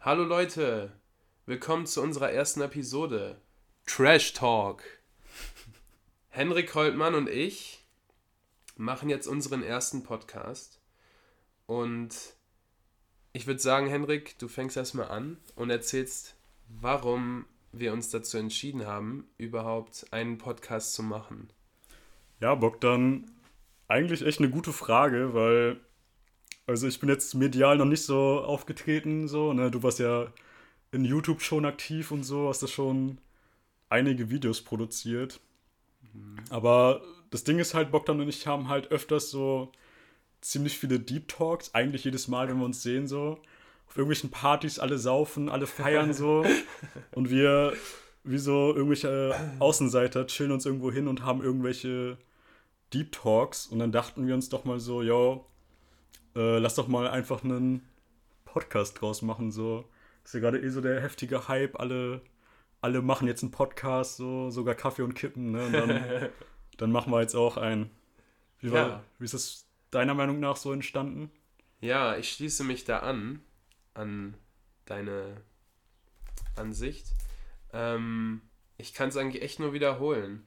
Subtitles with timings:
[0.00, 0.92] Hallo Leute,
[1.44, 3.40] willkommen zu unserer ersten Episode
[3.84, 4.84] Trash Talk.
[6.28, 7.84] Henrik Holtmann und ich
[8.76, 10.80] machen jetzt unseren ersten Podcast
[11.66, 12.14] und
[13.32, 16.36] ich würde sagen, Henrik, du fängst erstmal an und erzählst,
[16.68, 21.52] warum wir uns dazu entschieden haben, überhaupt einen Podcast zu machen.
[22.38, 23.28] Ja, Bogdan,
[23.88, 25.80] eigentlich echt eine gute Frage, weil
[26.68, 29.70] also ich bin jetzt medial noch nicht so aufgetreten, so, ne?
[29.70, 30.26] Du warst ja
[30.92, 33.18] in YouTube schon aktiv und so, hast da schon
[33.88, 35.40] einige Videos produziert.
[36.12, 36.36] Mhm.
[36.50, 37.00] Aber
[37.30, 39.72] das Ding ist halt, Bogdan und ich haben halt öfters so
[40.42, 43.40] ziemlich viele Deep Talks, eigentlich jedes Mal, wenn wir uns sehen, so.
[43.86, 46.44] Auf irgendwelchen Partys, alle saufen, alle feiern so.
[47.12, 47.72] und wir,
[48.24, 52.18] wie so irgendwelche Außenseiter, chillen uns irgendwo hin und haben irgendwelche
[52.92, 53.66] Deep Talks.
[53.66, 55.46] Und dann dachten wir uns doch mal so, yo,
[56.38, 57.86] äh, lass doch mal einfach einen
[58.44, 59.50] Podcast draus machen.
[59.50, 59.84] So
[60.24, 61.78] ist ja gerade eh so der heftige Hype.
[61.80, 62.22] Alle,
[62.80, 65.50] alle machen jetzt einen Podcast, so sogar Kaffee und Kippen.
[65.50, 65.66] Ne?
[65.66, 66.28] Und dann,
[66.78, 67.90] dann machen wir jetzt auch einen.
[68.60, 69.04] Wie, war, ja.
[69.18, 71.30] wie ist das deiner Meinung nach so entstanden?
[71.80, 73.40] Ja, ich schließe mich da an,
[73.94, 74.34] an
[74.84, 75.42] deine
[76.56, 77.06] Ansicht.
[77.72, 78.42] Ähm,
[78.76, 80.46] ich kann es eigentlich echt nur wiederholen.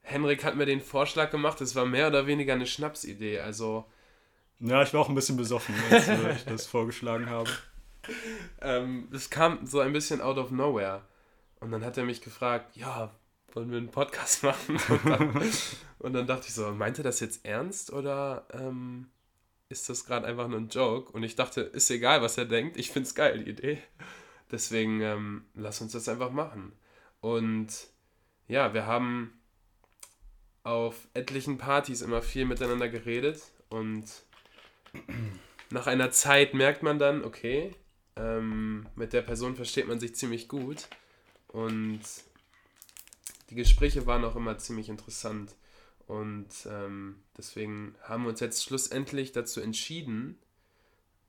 [0.00, 3.40] Henrik hat mir den Vorschlag gemacht, es war mehr oder weniger eine Schnapsidee.
[3.40, 3.84] Also
[4.60, 7.50] ja, ich war auch ein bisschen besoffen, als äh, ich das vorgeschlagen habe.
[8.60, 11.02] Ähm, das kam so ein bisschen out of nowhere.
[11.60, 13.10] Und dann hat er mich gefragt, ja,
[13.52, 14.76] wollen wir einen Podcast machen?
[14.88, 15.52] Und dann,
[15.98, 19.08] und dann dachte ich so, meint er das jetzt ernst oder ähm,
[19.68, 21.12] ist das gerade einfach nur ein Joke?
[21.12, 23.82] Und ich dachte, ist egal, was er denkt, ich finde es geil, die Idee.
[24.50, 26.72] Deswegen ähm, lass uns das einfach machen.
[27.20, 27.68] Und
[28.46, 29.38] ja, wir haben
[30.62, 34.04] auf etlichen Partys immer viel miteinander geredet und
[35.70, 37.74] nach einer Zeit merkt man dann, okay,
[38.16, 40.88] ähm, mit der Person versteht man sich ziemlich gut
[41.48, 42.00] und
[43.50, 45.54] die Gespräche waren auch immer ziemlich interessant.
[46.06, 50.38] Und ähm, deswegen haben wir uns jetzt schlussendlich dazu entschieden,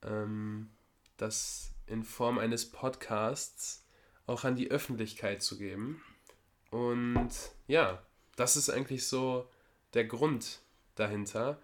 [0.04, 0.70] ähm,
[1.18, 3.86] das in Form eines Podcasts
[4.26, 6.02] auch an die Öffentlichkeit zu geben.
[6.72, 7.30] Und
[7.68, 8.02] ja,
[8.36, 9.50] das ist eigentlich so
[9.94, 10.62] der Grund
[10.96, 11.62] dahinter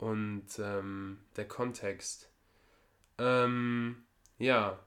[0.00, 2.30] und ähm, der Kontext.
[3.18, 3.96] Ähm,
[4.38, 4.78] ja,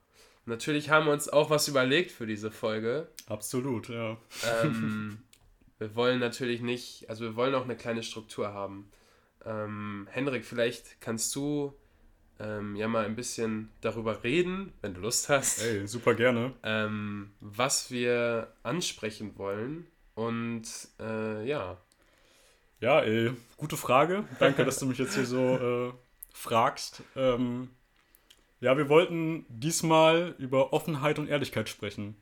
[0.45, 3.09] natürlich haben wir uns auch was überlegt für diese Folge.
[3.27, 4.17] Absolut, ja.
[4.63, 5.19] Ähm,
[5.79, 8.89] wir wollen natürlich nicht, also wir wollen auch eine kleine Struktur haben.
[9.45, 11.73] Ähm, Henrik, vielleicht kannst du
[12.39, 15.61] ähm, ja mal ein bisschen darüber reden, wenn du Lust hast.
[15.61, 16.53] Ey, super gerne.
[16.63, 19.87] Ähm, was wir ansprechen wollen.
[20.15, 20.63] Und
[20.99, 21.77] äh, ja,
[22.81, 24.25] ja, ey, gute Frage.
[24.39, 25.93] Danke, dass du mich jetzt hier so äh,
[26.33, 27.03] fragst.
[27.15, 27.69] Ähm,
[28.59, 32.15] ja, wir wollten diesmal über Offenheit und Ehrlichkeit sprechen.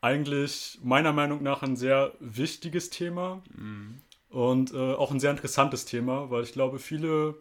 [0.00, 4.00] Eigentlich meiner Meinung nach ein sehr wichtiges Thema mhm.
[4.30, 7.34] und äh, auch ein sehr interessantes Thema, weil ich glaube, viele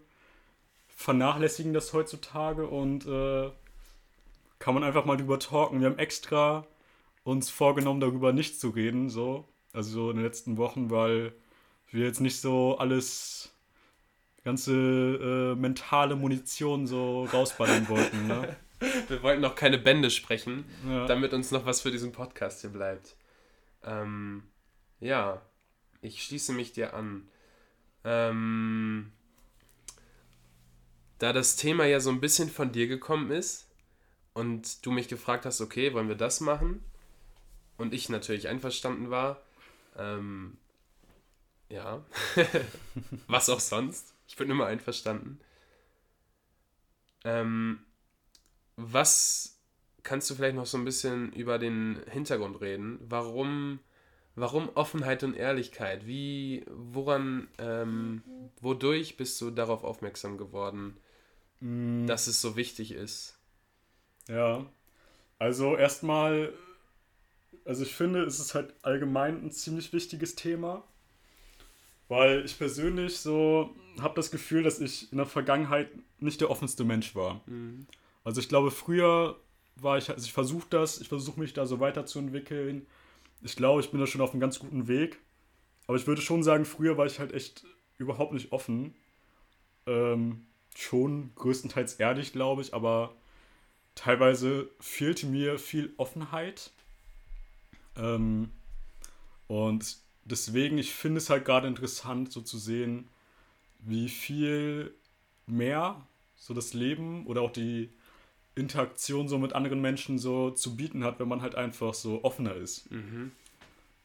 [0.88, 3.52] vernachlässigen das heutzutage und äh,
[4.58, 5.80] kann man einfach mal drüber talken.
[5.80, 6.66] Wir haben extra
[7.24, 11.34] uns vorgenommen, darüber nicht zu reden, so, also so in den letzten Wochen, weil
[11.92, 13.52] wir jetzt nicht so alles,
[14.44, 18.28] ganze äh, mentale Munition so rausballern wollten.
[18.28, 18.56] Ne?
[19.08, 21.08] Wir wollten noch keine Bände sprechen, ja.
[21.08, 23.16] damit uns noch was für diesen Podcast hier bleibt.
[23.84, 24.44] Ähm,
[25.00, 25.42] ja,
[26.02, 27.28] ich schließe mich dir an.
[28.04, 29.12] Ähm,
[31.18, 33.68] da das Thema ja so ein bisschen von dir gekommen ist
[34.34, 36.84] und du mich gefragt hast, okay, wollen wir das machen?
[37.78, 39.42] Und ich natürlich einverstanden war,
[39.98, 40.58] ähm,
[41.70, 42.04] ja.
[43.28, 44.14] Was auch sonst.
[44.28, 45.40] Ich bin immer einverstanden.
[47.24, 47.80] Ähm,
[48.78, 49.60] was
[50.04, 53.00] kannst du vielleicht noch so ein bisschen über den Hintergrund reden?
[53.02, 53.80] Warum,
[54.36, 56.06] warum Offenheit und Ehrlichkeit?
[56.06, 58.22] Wie, woran, ähm,
[58.62, 60.98] wodurch bist du darauf aufmerksam geworden,
[61.60, 62.06] mm.
[62.06, 63.38] dass es so wichtig ist?
[64.30, 64.66] Ja,
[65.40, 66.54] also erstmal,
[67.66, 70.84] also ich finde, es ist halt allgemein ein ziemlich wichtiges Thema.
[72.08, 75.90] Weil ich persönlich so habe das Gefühl, dass ich in der Vergangenheit
[76.20, 77.42] nicht der offenste Mensch war.
[77.48, 77.88] Mhm.
[78.24, 79.40] Also ich glaube, früher
[79.76, 82.86] war ich, also ich versuche das, ich versuche mich da so weiterzuentwickeln.
[83.42, 85.20] Ich glaube, ich bin da schon auf einem ganz guten Weg.
[85.88, 87.66] Aber ich würde schon sagen, früher war ich halt echt
[87.98, 88.94] überhaupt nicht offen.
[89.86, 90.46] Ähm,
[90.76, 93.16] schon größtenteils ehrlich, glaube ich, aber
[93.96, 96.72] teilweise fehlte mir viel Offenheit.
[97.96, 98.52] Ähm,
[99.48, 99.98] und
[100.30, 103.08] deswegen, ich finde es halt gerade interessant, so zu sehen,
[103.80, 104.94] wie viel
[105.46, 107.90] mehr so das Leben oder auch die
[108.56, 112.56] Interaktion so mit anderen Menschen so zu bieten hat, wenn man halt einfach so offener
[112.56, 112.90] ist.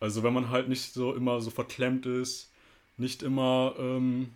[0.00, 2.50] Also wenn man halt nicht so immer so verklemmt ist,
[2.96, 4.30] nicht immer, ähm,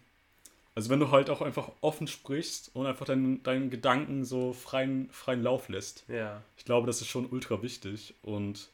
[0.74, 5.08] also wenn du halt auch einfach offen sprichst und einfach deinen, deinen Gedanken so freien,
[5.10, 6.04] freien Lauf lässt.
[6.08, 6.42] Ja.
[6.56, 8.68] Ich glaube, das ist schon ultra wichtig und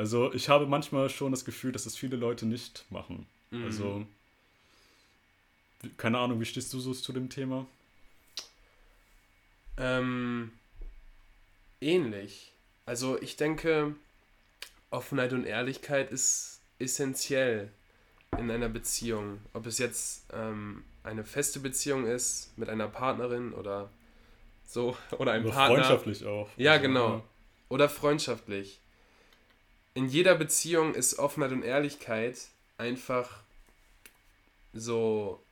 [0.00, 3.26] also ich habe manchmal schon das Gefühl, dass es viele Leute nicht machen.
[3.50, 3.64] Mhm.
[3.64, 4.06] Also
[5.98, 7.66] keine Ahnung, wie stehst du so zu dem Thema?
[9.76, 10.52] Ähm,
[11.82, 12.52] ähnlich.
[12.86, 13.94] Also ich denke,
[14.88, 17.70] Offenheit und Ehrlichkeit ist essentiell
[18.38, 19.42] in einer Beziehung.
[19.52, 23.90] Ob es jetzt ähm, eine feste Beziehung ist mit einer Partnerin oder
[24.64, 26.48] so oder einem Oder Partner freundschaftlich auch.
[26.56, 27.24] Ja, Also, genau.
[27.68, 28.80] oder freundschaftlich.
[29.94, 32.38] In jeder Beziehung ist Offenheit und Ehrlichkeit
[32.78, 33.42] einfach
[34.72, 35.42] so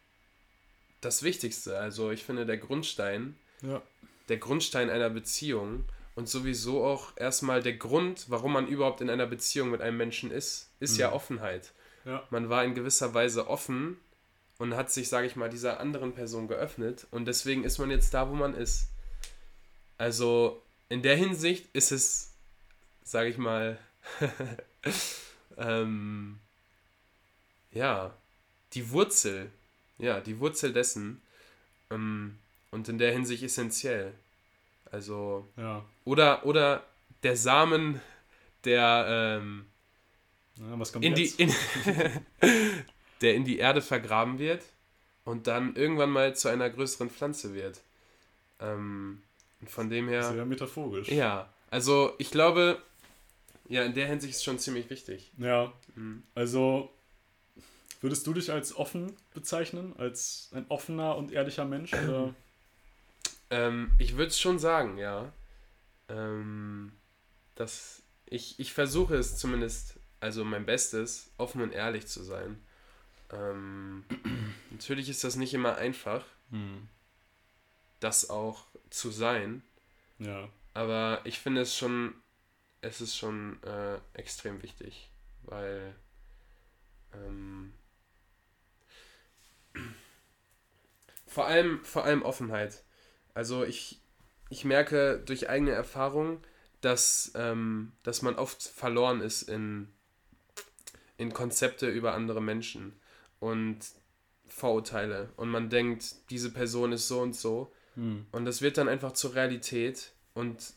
[1.01, 1.79] das Wichtigste.
[1.79, 3.83] Also ich finde der Grundstein Ja.
[4.29, 9.27] der Grundstein einer Beziehung und sowieso auch erstmal der Grund, warum man überhaupt in einer
[9.27, 11.73] Beziehung mit einem Menschen ist, ist ja Offenheit.
[12.05, 12.27] Ja.
[12.31, 13.97] Man war in gewisser Weise offen
[14.59, 18.15] und hat sich, sage ich mal, dieser anderen Person geöffnet und deswegen ist man jetzt
[18.15, 18.89] da, wo man ist.
[19.99, 22.33] Also in der Hinsicht ist es,
[23.03, 23.79] sage ich mal,
[25.57, 26.39] ähm,
[27.73, 28.15] ja,
[28.73, 29.51] die Wurzel,
[29.99, 31.21] ja, die Wurzel dessen
[31.91, 32.39] ähm,
[32.71, 34.13] und in der Hinsicht essentiell.
[34.91, 35.85] Also, Ja.
[36.05, 36.85] oder, oder
[37.23, 38.01] der Samen,
[38.65, 39.67] der, ähm,
[40.57, 41.41] ja was kommt in die, jetzt?
[41.41, 41.53] in,
[43.21, 44.65] der in die Erde vergraben wird
[45.25, 47.81] und dann irgendwann mal zu einer größeren Pflanze wird.
[48.61, 49.23] Ähm,
[49.67, 50.23] von dem her.
[50.23, 51.09] Sehr metaphorisch.
[51.09, 52.81] Ja, also ich glaube,
[53.69, 55.33] ja, in der Hinsicht ist schon ziemlich wichtig.
[55.39, 55.73] Ja.
[55.95, 56.23] Mhm.
[56.35, 56.91] Also
[58.01, 59.95] würdest du dich als offen bezeichnen?
[59.99, 61.93] Als ein offener und ehrlicher Mensch?
[63.51, 65.33] Ähm, ich würde es schon sagen, ja.
[66.09, 66.93] Ähm,
[67.55, 72.63] dass ich, ich versuche es zumindest, also mein Bestes, offen und ehrlich zu sein.
[73.33, 74.05] Ähm,
[74.71, 76.89] natürlich ist das nicht immer einfach, Hm.
[78.01, 79.63] das auch zu sein,
[80.19, 80.49] Ja.
[80.73, 82.15] aber ich finde es schon,
[82.81, 85.11] es ist schon äh, extrem wichtig,
[85.43, 85.95] weil
[87.13, 87.73] ähm,
[91.27, 92.85] vor allem, vor allem Offenheit.
[93.35, 94.01] Also ich,
[94.51, 96.41] ich merke durch eigene Erfahrung,
[96.81, 99.89] dass, ähm, dass man oft verloren ist in,
[101.17, 102.99] in Konzepte über andere Menschen
[103.41, 103.79] und
[104.47, 105.31] Vorurteile.
[105.37, 107.73] Und man denkt, diese Person ist so und so.
[107.95, 108.27] Hm.
[108.33, 110.73] Und das wird dann einfach zur Realität und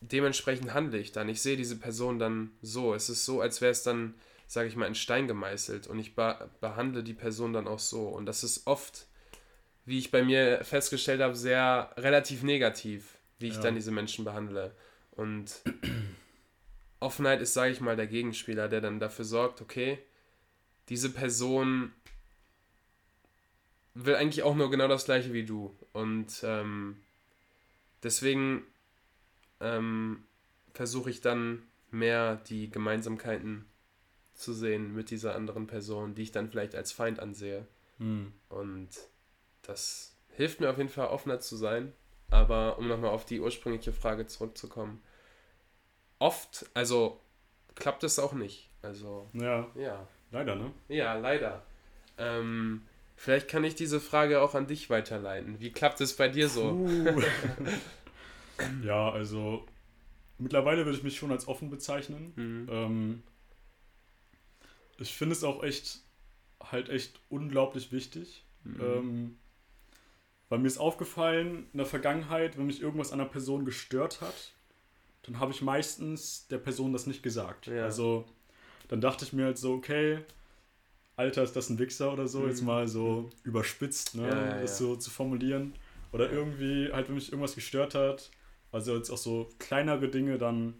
[0.00, 1.28] dementsprechend handle ich dann.
[1.28, 2.94] Ich sehe diese Person dann so.
[2.94, 4.14] Es ist so, als wäre es dann,
[4.46, 8.08] sage ich mal, in Stein gemeißelt und ich be behandle die Person dann auch so.
[8.08, 9.06] Und das ist oft,
[9.84, 13.60] wie ich bei mir festgestellt habe, sehr relativ negativ, wie ich Ja.
[13.62, 14.74] dann diese Menschen behandle.
[15.12, 15.62] Und
[17.00, 19.98] Offenheit ist, sage ich mal, der Gegenspieler, der dann dafür sorgt, okay,
[20.88, 21.92] diese Person
[23.94, 25.76] will eigentlich auch nur genau das gleiche wie du.
[25.92, 27.00] Und ähm,
[28.02, 28.62] deswegen
[29.60, 30.24] ähm,
[30.72, 33.66] versuche ich dann mehr die Gemeinsamkeiten
[34.34, 37.66] zu sehen mit dieser anderen Person, die ich dann vielleicht als Feind ansehe.
[37.98, 38.32] Hm.
[38.48, 38.90] Und
[39.62, 41.92] das hilft mir auf jeden Fall offener zu sein.
[42.30, 45.02] Aber um nochmal auf die ursprüngliche Frage zurückzukommen,
[46.18, 47.20] oft, also
[47.74, 48.68] klappt es auch nicht.
[48.82, 50.06] Also, Ja, ja.
[50.30, 50.72] leider, ne?
[50.88, 51.62] Ja, leider.
[52.18, 52.82] Ähm,
[53.16, 55.58] vielleicht kann ich diese Frage auch an dich weiterleiten.
[55.58, 56.86] Wie klappt es bei dir so?
[58.82, 59.66] Ja, also
[60.38, 62.32] mittlerweile würde ich mich schon als offen bezeichnen.
[62.36, 62.68] Mhm.
[62.70, 63.22] Ähm,
[64.98, 66.00] ich finde es auch echt,
[66.60, 68.44] halt echt unglaublich wichtig.
[68.64, 68.80] Mhm.
[68.80, 69.38] Ähm,
[70.48, 74.52] weil mir ist aufgefallen, in der Vergangenheit, wenn mich irgendwas an einer Person gestört hat,
[75.22, 77.66] dann habe ich meistens der Person das nicht gesagt.
[77.66, 77.84] Ja.
[77.84, 78.24] Also
[78.88, 80.20] dann dachte ich mir halt so, okay,
[81.16, 82.48] Alter, ist das ein Wichser oder so, Mhm.
[82.48, 85.74] jetzt mal so überspitzt, ne, Ja, ja, das so zu formulieren.
[86.12, 88.30] Oder irgendwie halt, wenn mich irgendwas gestört hat,
[88.72, 90.74] also jetzt auch so kleinere Dinge, dann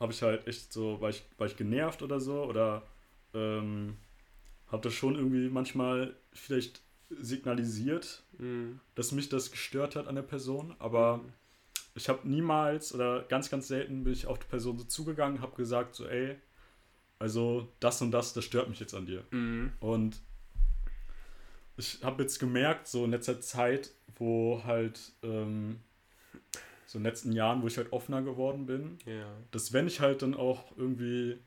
[0.00, 2.82] habe ich halt echt so, war ich, war ich genervt oder so, oder
[3.32, 3.96] ähm,
[4.68, 8.80] habe das schon irgendwie manchmal vielleicht signalisiert, Mhm.
[8.96, 11.20] dass mich das gestört hat an der Person, aber
[11.94, 15.54] ich habe niemals oder ganz, ganz selten bin ich auf die Person so zugegangen, habe
[15.54, 16.36] gesagt so, ey,
[17.20, 19.22] also das und das, das stört mich jetzt an dir.
[19.30, 19.72] Mhm.
[19.78, 20.20] Und
[21.76, 25.80] ich habe jetzt gemerkt, so in letzter Zeit, wo halt, ähm,
[26.94, 29.26] so in den letzten Jahren, wo ich halt offener geworden bin, Ja.
[29.50, 31.40] dass wenn ich halt dann auch irgendwie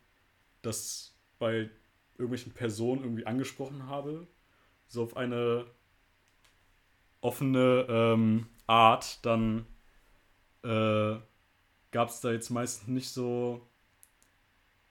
[0.61, 1.69] das bei
[2.17, 4.27] irgendwelchen Personen irgendwie angesprochen habe,
[4.89, 5.65] so auf eine
[7.21, 9.65] offene ähm, Art, dann
[10.65, 11.15] äh,
[11.91, 13.65] gab es da jetzt meistens nicht so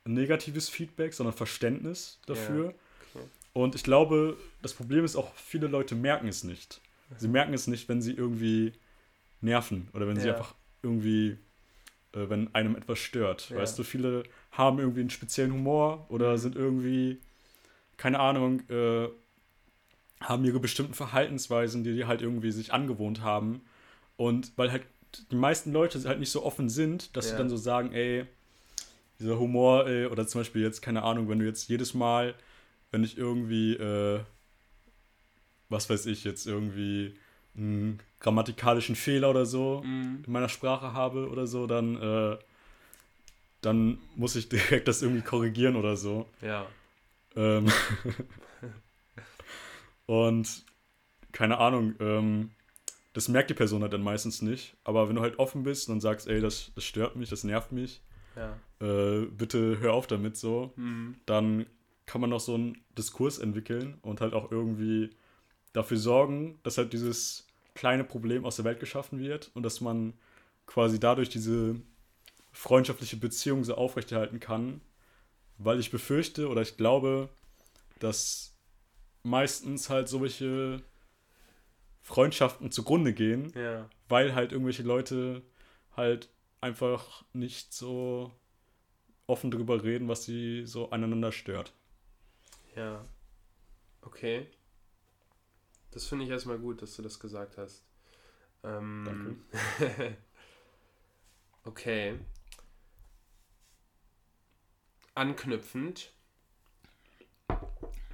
[0.06, 2.64] negatives Feedback, sondern Verständnis dafür.
[2.66, 2.72] Ja,
[3.14, 3.28] okay.
[3.52, 6.80] Und ich glaube, das Problem ist auch, viele Leute merken es nicht.
[7.18, 8.72] Sie merken es nicht, wenn sie irgendwie
[9.40, 11.38] nerven oder wenn sie einfach irgendwie,
[12.12, 13.55] äh, wenn einem etwas stört.
[13.55, 16.38] Weißt du, viele haben irgendwie einen speziellen Humor oder Mhm.
[16.38, 17.21] sind irgendwie,
[17.97, 19.09] keine Ahnung, äh,
[20.21, 23.62] haben ihre bestimmten Verhaltensweisen, die die halt irgendwie sich angewohnt haben.
[24.16, 24.83] Und weil halt
[25.31, 28.26] die meisten Leute halt nicht so offen sind, dass sie dann so sagen, ey,
[29.21, 32.35] dieser Humor, ey, oder zum Beispiel jetzt, keine Ahnung, wenn du jetzt jedes Mal,
[32.90, 34.21] wenn ich irgendwie, äh,
[35.69, 37.19] was weiß ich, jetzt irgendwie
[37.56, 40.22] einen grammatikalischen Fehler oder so Mhm.
[40.26, 42.36] in meiner Sprache habe oder so, dann, äh,
[43.62, 44.48] dann muss ich
[44.80, 46.26] direkt das irgendwie korrigieren oder so.
[46.42, 46.66] Ja.
[47.34, 47.66] Ähm
[50.06, 50.64] und
[51.32, 52.50] keine Ahnung, ähm,
[53.12, 54.76] das merkt die Person halt dann meistens nicht.
[54.84, 57.72] Aber wenn du halt offen bist und sagst, ey, das, das stört mich, das nervt
[57.72, 58.00] mich,
[58.36, 58.58] Ja.
[58.86, 61.16] äh, bitte hör auf damit so, Mhm.
[61.26, 61.66] dann
[62.04, 65.10] kann man noch so einen Diskurs entwickeln und halt auch irgendwie
[65.72, 67.45] dafür sorgen, dass halt dieses
[67.76, 70.14] kleine Problem aus der Welt geschaffen wird und dass man
[70.66, 71.76] quasi dadurch diese
[72.52, 74.80] freundschaftliche Beziehung so aufrechterhalten kann,
[75.59, 77.28] weil ich befürchte oder ich glaube,
[78.00, 78.52] dass
[79.23, 80.83] meistens halt solche
[82.02, 83.88] Freundschaften zugrunde gehen, Ja.
[84.09, 85.42] weil halt irgendwelche Leute
[85.97, 86.28] halt
[86.61, 88.33] einfach nicht so
[89.26, 91.73] offen darüber reden, was sie so aneinander stört.
[92.76, 93.04] Ja.
[94.02, 94.47] Okay.
[95.96, 97.82] Das finde ich erstmal gut, dass du das gesagt hast.
[98.62, 99.42] Ähm,
[101.64, 102.18] okay.
[105.14, 106.12] Anknüpfend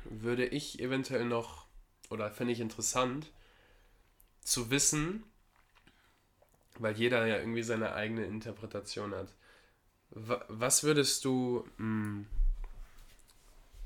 [0.04, 1.66] würde ich eventuell noch,
[2.08, 3.32] oder fände ich interessant,
[4.42, 5.24] zu wissen,
[6.78, 9.34] weil jeder ja irgendwie seine eigene Interpretation hat.
[10.10, 12.26] Wa- Was würdest du, mh,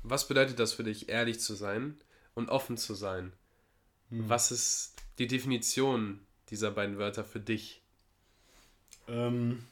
[0.03, 1.99] was bedeutet das für dich, ehrlich zu sein
[2.35, 3.33] und offen zu sein?
[4.09, 7.81] Was ist die Definition dieser beiden Wörter für dich?
[9.07, 9.63] Ähm,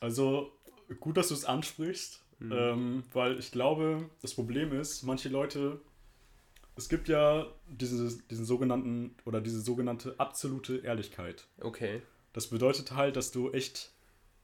[0.00, 0.52] also
[1.00, 2.52] gut, dass du es ansprichst, Mhm.
[2.52, 5.80] ähm, weil ich glaube, das Problem ist, manche Leute,
[6.76, 11.46] es gibt ja diese, diesen sogenannten oder diese sogenannte absolute Ehrlichkeit.
[11.60, 12.02] Okay.
[12.34, 13.90] Das bedeutet halt, dass du echt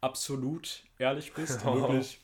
[0.00, 2.20] absolut ehrlich bist und wirklich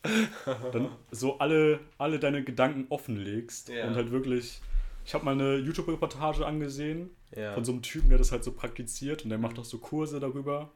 [0.72, 3.87] dann so alle, alle deine Gedanken offenlegst Ja.
[3.88, 4.60] und halt wirklich.
[5.08, 7.54] Ich habe mal eine YouTube-Reportage angesehen Ja.
[7.54, 10.20] von so einem Typen, der das halt so praktiziert und der macht auch so Kurse
[10.20, 10.70] darüber.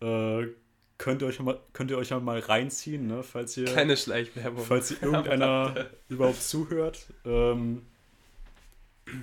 [0.00, 0.46] Äh,
[0.96, 3.98] könnt, ihr euch ja mal, könnt ihr euch ja mal reinziehen, ne, falls ihr, Keine
[3.98, 4.64] Schleichwerbung.
[4.64, 7.06] falls ihr irgendeiner überhaupt zuhört.
[7.26, 7.82] Ähm,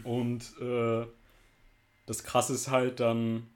[0.04, 1.08] und äh,
[2.06, 3.48] das Krasse ist halt dann,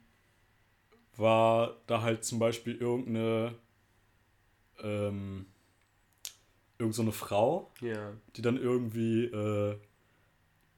[1.16, 3.54] war da halt zum Beispiel irgendeine,
[4.82, 5.46] ähm,
[6.76, 8.14] irgend so eine Frau, Ja.
[8.34, 9.76] die dann irgendwie äh,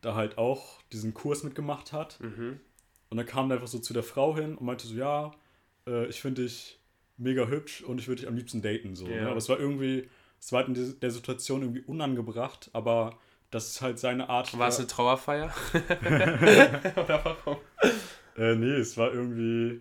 [0.01, 2.19] da halt auch diesen Kurs mitgemacht hat.
[2.21, 2.61] Mhm.
[3.11, 5.33] Und dann kam er einfach so zu der Frau hin und meinte so, ja,
[5.87, 6.79] äh, ich finde dich
[7.17, 8.95] mega hübsch und ich würde dich am liebsten daten.
[8.95, 9.23] So, Ja.
[9.23, 9.29] ne?
[9.29, 10.09] Aber es war irgendwie,
[10.41, 13.19] es war halt in der- Situation irgendwie unangebracht, aber
[13.51, 14.57] das ist halt seine Art.
[14.59, 15.53] War es eine Trauerfeier?
[16.97, 17.57] Oder warum?
[18.37, 19.81] Äh, nee, es war irgendwie.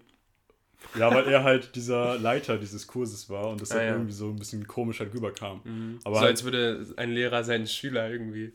[0.98, 3.94] Ja, weil er halt dieser Leiter dieses Kurses war und das Ah, halt ja.
[3.94, 5.62] irgendwie so ein bisschen komisch halt rüberkam.
[5.64, 6.00] Mhm.
[6.04, 8.54] Aber so halt- als würde ein Lehrer seinen Schüler irgendwie.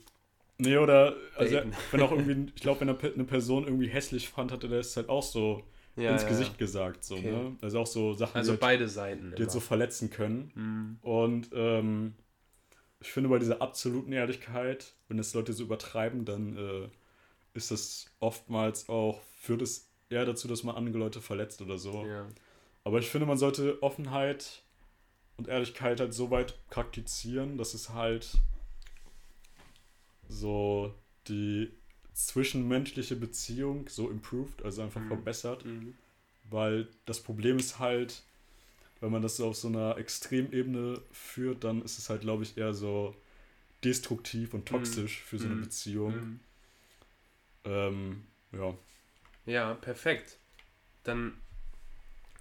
[0.63, 1.59] Nee, oder, also,
[1.91, 4.97] wenn auch irgendwie, ich glaube, wenn er eine Person irgendwie hässlich fand, hat er das
[4.97, 5.63] halt auch so
[5.97, 6.57] Ja, ins ja, Gesicht ja.
[6.59, 7.05] gesagt.
[7.05, 7.31] So, Okay.
[7.31, 7.57] ne?
[7.63, 9.35] Also auch so Sachen, Also die, halt, beide Seiten.
[9.37, 10.53] die halt so verletzen können.
[10.55, 10.99] Mhm.
[11.03, 12.15] Und ähm,
[13.01, 16.89] ich finde, bei dieser absoluten Ehrlichkeit, wenn das Leute so übertreiben, dann äh,
[17.55, 22.07] ist das oftmals auch, führt es eher dazu, dass man andere Leute verletzt oder so.
[22.07, 22.27] Ja.
[22.85, 24.63] Aber ich finde, man sollte Offenheit
[25.37, 28.39] und Ehrlichkeit halt so weit praktizieren, dass es halt
[30.33, 30.95] so
[31.29, 31.73] die
[32.15, 35.09] zwischenmenschliche Beziehung so improved, also einfach Mhm.
[35.09, 35.65] verbessert.
[35.65, 35.95] Mhm.
[36.51, 38.23] Weil das Problem ist halt,
[39.01, 42.57] wenn man das so auf so einer Extremebene führt, dann ist es halt, glaube ich,
[42.59, 43.17] eher so
[43.85, 45.61] destruktiv und toxisch für so eine Mhm.
[45.63, 46.15] Beziehung.
[46.15, 46.41] Mhm.
[47.65, 48.75] Ähm, ja.
[49.47, 50.39] Ja, perfekt.
[51.05, 51.41] Dann,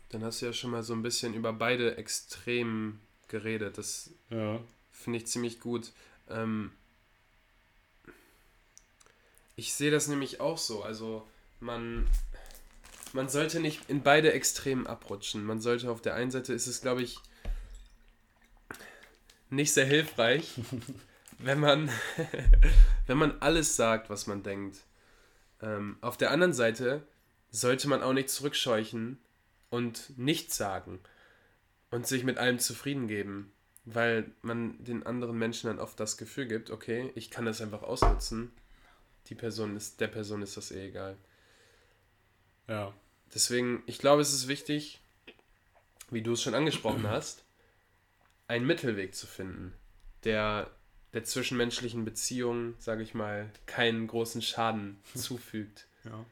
[0.09, 3.77] dann hast du ja schon mal so ein bisschen über beide Extremen geredet.
[3.77, 4.59] Das Ja.
[4.91, 5.91] finde ich ziemlich gut.
[6.29, 6.71] Ähm,
[9.61, 10.83] ich sehe das nämlich auch so.
[10.83, 11.27] Also
[11.59, 12.07] man,
[13.13, 15.45] man sollte nicht in beide Extremen abrutschen.
[15.45, 17.17] Man sollte auf der einen Seite ist es, glaube ich,
[19.49, 20.55] nicht sehr hilfreich,
[21.39, 21.89] wenn man,
[23.07, 24.79] wenn man alles sagt, was man denkt.
[25.61, 27.03] Ähm, auf der anderen Seite
[27.51, 29.19] sollte man auch nicht zurückscheuchen,
[29.71, 30.99] und nichts sagen
[31.89, 33.51] und sich mit allem zufrieden geben,
[33.85, 37.81] weil man den anderen Menschen dann oft das Gefühl gibt, okay, ich kann das einfach
[37.81, 38.51] ausnutzen.
[39.27, 41.17] Die Person ist, der Person ist das eh egal.
[42.67, 42.93] Ja.
[43.33, 44.99] Deswegen, ich glaube, es ist wichtig,
[46.09, 47.43] wie du es schon angesprochen hast,
[48.47, 49.73] einen Mittelweg zu finden,
[50.23, 50.69] der
[51.13, 55.87] der zwischenmenschlichen Beziehung, sage ich mal, keinen großen Schaden zufügt.
[56.05, 56.25] Ja.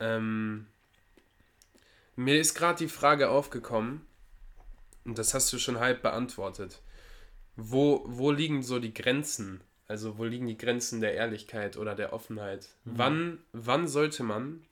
[0.00, 0.66] Ähm,
[2.16, 4.06] mir ist gerade die Frage aufgekommen,
[5.04, 6.80] und das hast du schon halb beantwortet.
[7.56, 9.62] Wo, wo liegen so die Grenzen?
[9.88, 12.68] Also wo liegen die Grenzen der Ehrlichkeit oder der Offenheit?
[12.84, 12.92] Mhm.
[12.98, 14.62] Wann, wann sollte man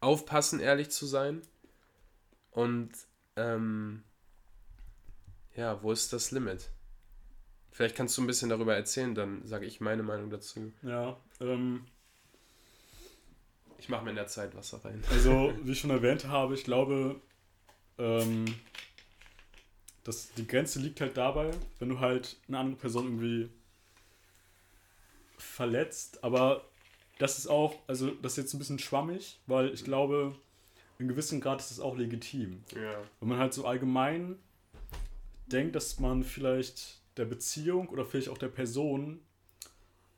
[0.00, 1.40] aufpassen, ehrlich zu sein?
[2.50, 2.90] Und
[3.36, 4.04] ähm,
[5.56, 6.68] ja, wo ist das Limit?
[7.72, 10.72] Vielleicht kannst du ein bisschen darüber erzählen, dann sage ich meine Meinung dazu.
[10.82, 11.86] Ja, ähm,
[13.78, 15.02] Ich mache mir in der Zeit Wasser rein.
[15.10, 17.20] also wie ich schon erwähnt habe, ich glaube,
[17.98, 18.44] ähm,
[20.04, 23.50] dass die Grenze liegt halt dabei, wenn du halt eine andere Person irgendwie
[25.38, 26.64] verletzt, aber
[27.18, 30.34] das ist auch, also das ist jetzt ein bisschen schwammig, weil ich glaube,
[30.98, 32.62] in gewissem Grad ist es auch legitim.
[32.74, 33.02] Ja.
[33.20, 34.36] Wenn man halt so allgemein
[35.46, 39.20] denkt, dass man vielleicht der Beziehung oder vielleicht auch der Person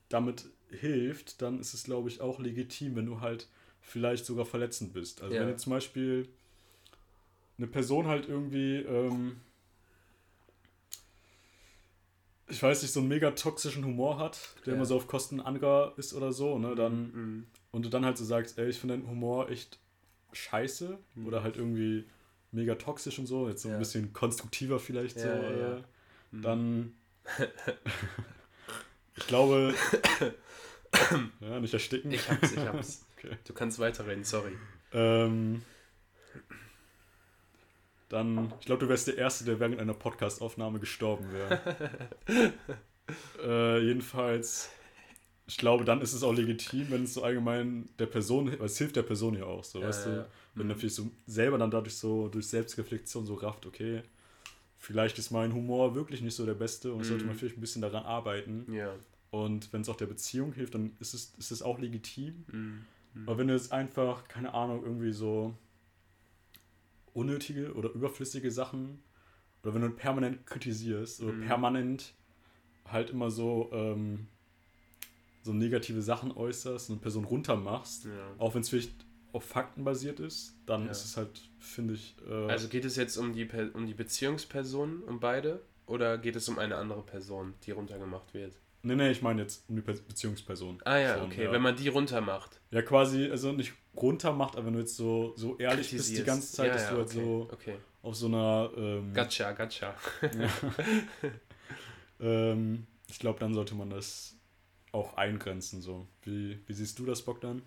[0.09, 3.49] damit hilft, dann ist es, glaube ich, auch legitim, wenn du halt
[3.81, 5.23] vielleicht sogar verletzend bist.
[5.23, 5.43] Also Ja.
[5.43, 6.29] wenn jetzt zum Beispiel
[7.59, 9.41] eine Person halt irgendwie, ähm,
[12.49, 14.77] ich weiß nicht, so einen mega toxischen Humor hat, der Ja.
[14.77, 17.47] immer so auf Kosten anderer ist oder so, ne, dann Mhm.
[17.73, 19.79] und du dann halt so sagst, ey, ich finde deinen Humor echt
[20.33, 21.27] scheiße Mhm.
[21.27, 22.05] oder halt irgendwie
[22.53, 23.75] mega toxisch und so, jetzt so Ja.
[23.75, 25.77] ein bisschen konstruktiver vielleicht so, Ja, ja.
[25.79, 25.83] äh,
[26.33, 26.43] Mhm.
[26.43, 26.95] dann
[29.17, 29.75] ich glaube
[31.41, 32.11] ja, nicht ersticken.
[32.13, 33.03] Ich hab's, ich hab's.
[33.19, 33.35] Okay.
[33.47, 34.53] Du kannst weiterreden, sorry.
[34.93, 35.63] Ähm,
[38.09, 41.61] dann, ich glaube, du wärst der Erste, der während einer Podcast-Aufnahme gestorben wäre.
[43.45, 44.71] äh, jedenfalls,
[45.47, 48.79] ich glaube, dann ist es auch legitim, wenn es so allgemein der Person, weil es
[48.79, 50.27] hilft der Person ja auch, so, Ja, weißt ja, du, ja.
[50.55, 50.73] wenn Mhm.
[50.73, 54.03] natürlich so selber dann dadurch so durch Selbstreflexion so rafft, okay,
[54.79, 57.29] vielleicht ist mein Humor wirklich nicht so der beste und sollte Mhm.
[57.31, 58.73] man vielleicht ein bisschen daran arbeiten.
[58.73, 58.95] Ja.
[59.31, 62.45] Und wenn es auch der Beziehung hilft, dann ist es, ist es auch legitim.
[62.53, 62.85] Mhm.
[63.27, 65.55] Aber wenn du jetzt einfach, keine Ahnung, irgendwie so
[67.17, 69.03] unnötige oder überflüssige Sachen
[69.63, 71.47] oder wenn du permanent kritisierst oder Mhm.
[71.47, 72.15] permanent
[72.87, 74.29] halt immer so, ähm,
[75.43, 78.11] so negative Sachen äußerst und eine Person runtermachst, Ja.
[78.39, 78.93] auch wenn es vielleicht
[79.33, 80.91] auf Fakten basiert ist, dann Ja.
[80.91, 83.95] ist es halt, finde ich, äh, Also geht es jetzt um die, Per- um die
[83.95, 85.63] Beziehungsperson, um beide?
[85.87, 88.59] Oder geht es um eine andere Person, die runtergemacht wird?
[88.83, 90.81] nee, nee, ich meine jetzt um die Pe- Beziehungsperson.
[90.85, 91.53] Ah ja, Schon, okay, ja.
[91.53, 92.61] wenn man die runtermacht.
[92.71, 93.73] Ja, quasi, also nicht
[94.03, 96.83] runter macht, aber wenn du jetzt so, so ehrlich bist die ganze Zeit, ja, dass
[96.85, 97.77] ja, du halt okay, so Okay.
[98.03, 99.95] auf so einer ähm, Gotcha, gotcha.
[102.21, 104.37] Ähm, ich glaube, dann sollte man das
[104.93, 105.83] auch eingrenzen.
[105.83, 106.07] So.
[106.23, 107.63] Wie, wie siehst du das, Bogdan?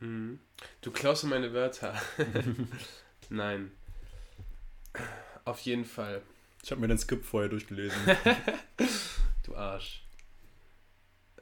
[0.00, 0.40] Mhm.
[0.80, 2.00] Du klaust meine Wörter.
[3.28, 3.72] Nein.
[5.44, 6.22] Auf jeden Fall.
[6.62, 7.98] Ich habe mir den Skript vorher durchgelesen.
[9.44, 10.04] Du Arsch.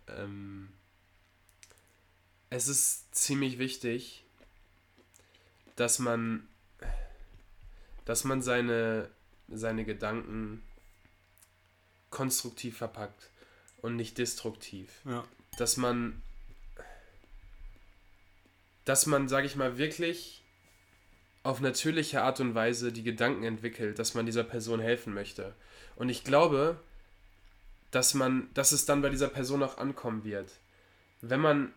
[0.06, 0.68] Ähm,
[2.56, 4.24] es ist ziemlich wichtig,
[5.76, 6.48] dass man,
[8.06, 9.10] dass man seine,
[9.48, 10.62] seine Gedanken
[12.10, 13.30] konstruktiv verpackt
[13.82, 15.02] und nicht destruktiv.
[15.04, 15.24] ja.
[15.58, 16.20] Dass man,
[18.84, 20.42] dass man, sag ich mal, wirklich
[21.42, 25.54] auf natürliche Art und Weise die Gedanken entwickelt, dass man dieser Person helfen möchte.
[25.94, 26.78] Und ich glaube,
[27.90, 30.50] dass man, dass es dann bei dieser Person auch ankommen wird.
[31.22, 31.72] Wenn man,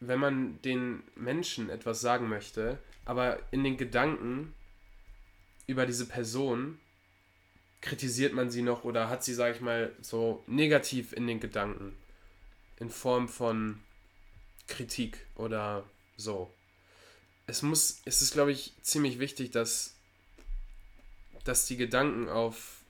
[0.00, 4.54] wenn man den Menschen etwas sagen möchte, aber in den Gedanken
[5.66, 6.78] über diese Person
[7.80, 11.96] kritisiert man sie noch oder hat sie, sag ich mal, so negativ in den Gedanken.
[12.78, 13.80] In Form von
[14.66, 15.84] Kritik oder
[16.16, 16.52] so.
[17.46, 19.94] Es muss, es ist, glaube ich, ziemlich wichtig, dass,
[21.44, 22.80] dass die Gedanken auf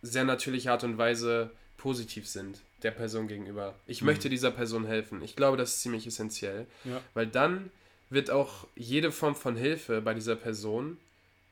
[0.00, 3.74] sehr natürliche Art und Weise positiv sind der Person gegenüber.
[3.86, 4.06] Ich Mhm.
[4.06, 5.22] möchte dieser Person helfen.
[5.22, 7.00] Ich glaube, das ist ziemlich essentiell, Ja.
[7.14, 7.70] weil dann
[8.10, 10.98] wird auch jede Form von Hilfe bei dieser Person,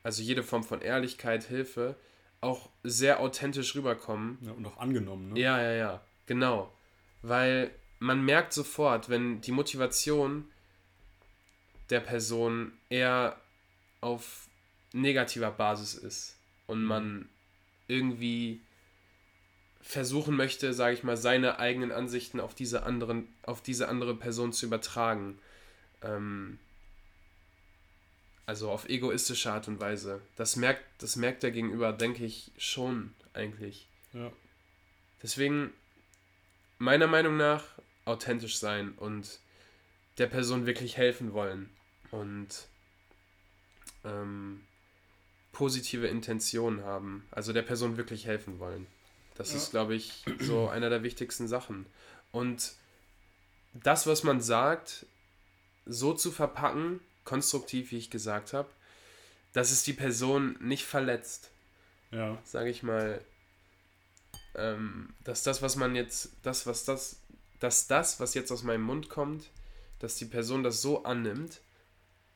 [0.05, 1.97] also jede Form von Ehrlichkeit, Hilfe,
[2.41, 4.39] auch sehr authentisch rüberkommen.
[4.43, 4.53] ja.
[4.53, 5.41] Und auch angenommen, ne?
[5.41, 6.73] Ja, ja, ja, genau.
[7.23, 10.45] Weil man merkt sofort, wenn die Motivation
[11.91, 13.37] der Person eher
[14.01, 14.49] auf
[14.93, 17.29] negativer Basis ist und man
[17.89, 18.61] irgendwie
[19.83, 24.53] versuchen möchte, sage ich mal, seine eigenen Ansichten auf diese anderen, auf diese andere Person
[24.53, 25.39] zu übertragen.
[26.03, 26.59] Ähm,
[28.47, 30.21] also auf egoistische Art und Weise.
[30.37, 33.89] Das merkt, das merkt der Gegenüber, denke ich, schon eigentlich.
[34.13, 34.33] Ja.
[35.23, 35.73] Deswegen,
[36.79, 37.65] meiner Meinung nach,
[38.05, 39.39] authentisch sein und
[40.19, 41.71] der Person wirklich helfen wollen
[42.11, 42.67] und
[44.05, 44.65] ähm,
[45.53, 47.27] positive Intentionen haben.
[47.31, 48.87] Also der Person wirklich helfen wollen.
[49.37, 49.57] Das Ja.
[49.57, 51.87] ist, glaube ich, so einer der wichtigsten Sachen.
[52.33, 52.73] Und
[53.75, 55.07] das, was man sagt,
[55.87, 58.69] so zu verpacken, konstruktiv, wie ich gesagt habe,
[59.53, 61.51] dass es die Person nicht verletzt
[62.11, 62.39] Ja.
[62.45, 63.21] sage ich mal,
[64.55, 67.21] ähm, dass das, was man jetzt, das, was das,
[67.61, 69.51] dass das, was jetzt aus meinem Mund kommt,
[69.99, 71.61] dass die Person das so annimmt,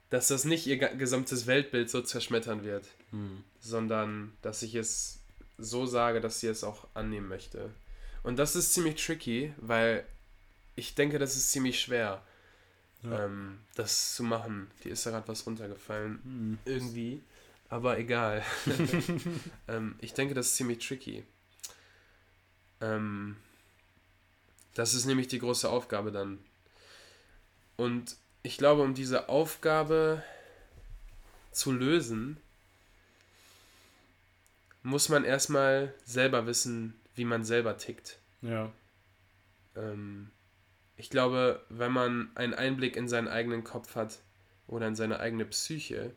[0.09, 3.43] dass das nicht ihr gesamtes Weltbild so zerschmettern wird, Hm.
[3.61, 5.19] sondern dass ich es
[5.59, 7.71] so sage, dass sie es auch annehmen möchte.
[8.23, 10.05] Und das ist ziemlich tricky, weil
[10.75, 12.23] ich denke, das ist ziemlich schwer,
[13.03, 13.25] Ja.
[13.25, 14.71] ähm, das zu machen.
[14.85, 16.59] Die ist da gerade was runtergefallen Hm.
[16.65, 17.23] irgendwie,
[17.69, 18.45] aber egal.
[19.69, 21.25] ähm, ich denke, das ist ziemlich tricky.
[22.81, 23.37] Ähm,
[24.75, 26.39] das ist nämlich die große Aufgabe dann.
[27.77, 30.23] Und ich glaube, um diese Aufgabe
[31.53, 32.37] zu lösen,
[34.87, 38.19] muss man erstmal selber wissen, wie man selber tickt.
[38.41, 38.73] Ja.
[39.75, 40.31] Ähm,
[40.97, 44.21] ich glaube, wenn man einen Einblick in seinen eigenen Kopf hat
[44.69, 46.13] oder in seine eigene Psyche,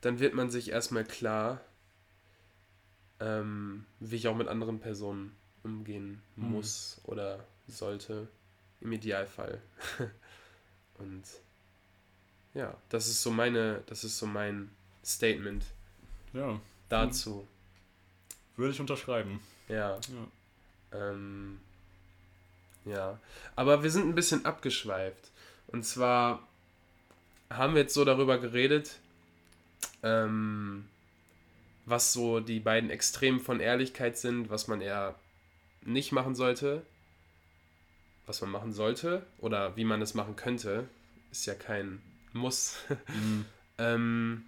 [0.00, 1.60] dann wird man sich erstmal klar,
[3.20, 6.50] ähm, wie ich auch mit anderen Personen umgehen Mhm.
[6.50, 8.26] muss oder sollte,
[8.80, 9.62] im Idealfall.
[10.98, 11.22] Und
[12.52, 14.70] ja, das ist so meine, das ist so mein
[15.04, 15.64] Statement
[16.32, 16.60] Ja.
[16.88, 17.46] Dazu.
[18.56, 19.40] Würde ich unterschreiben.
[19.68, 19.96] Ja.
[20.92, 21.10] Ja.
[21.10, 21.60] Ähm,
[22.84, 23.18] ja,
[23.56, 25.30] aber wir sind ein bisschen abgeschweift.
[25.66, 26.46] Und zwar
[27.50, 28.98] haben wir jetzt so darüber geredet,
[30.02, 30.88] ähm,
[31.84, 35.16] was so die beiden Extremen von Ehrlichkeit sind, was man eher
[35.82, 36.82] nicht machen sollte,
[38.26, 40.88] was man machen sollte oder wie man es machen könnte,
[41.30, 42.00] ist ja kein
[42.32, 42.78] Muss.
[43.06, 43.44] Hm.
[43.78, 44.44] ähm,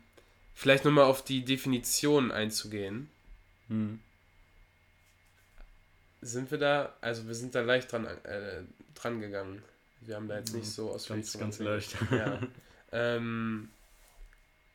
[0.59, 3.09] vielleicht nochmal auf die Definition einzugehen.
[3.68, 4.01] Hm.
[6.21, 8.62] Sind wir da, also wir sind da leicht dran, äh,
[8.97, 9.62] dran gegangen.
[10.01, 11.97] Wir haben da jetzt nicht so ausführlich Ganz, ganz leicht.
[12.11, 12.40] Ja.
[12.90, 13.68] ähm,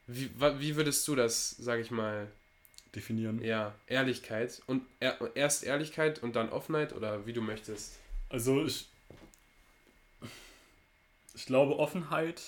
[0.07, 2.31] wie, wie würdest du das, sag ich mal,
[2.95, 3.43] Definieren.
[3.43, 7.99] ja, Ehrlichkeit und er, erst Ehrlichkeit und dann Offenheit oder wie du möchtest?
[8.29, 8.87] Also ich,
[11.33, 12.41] ich glaube, Offenheit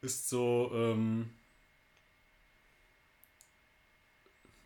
[0.00, 1.28] ist so ähm,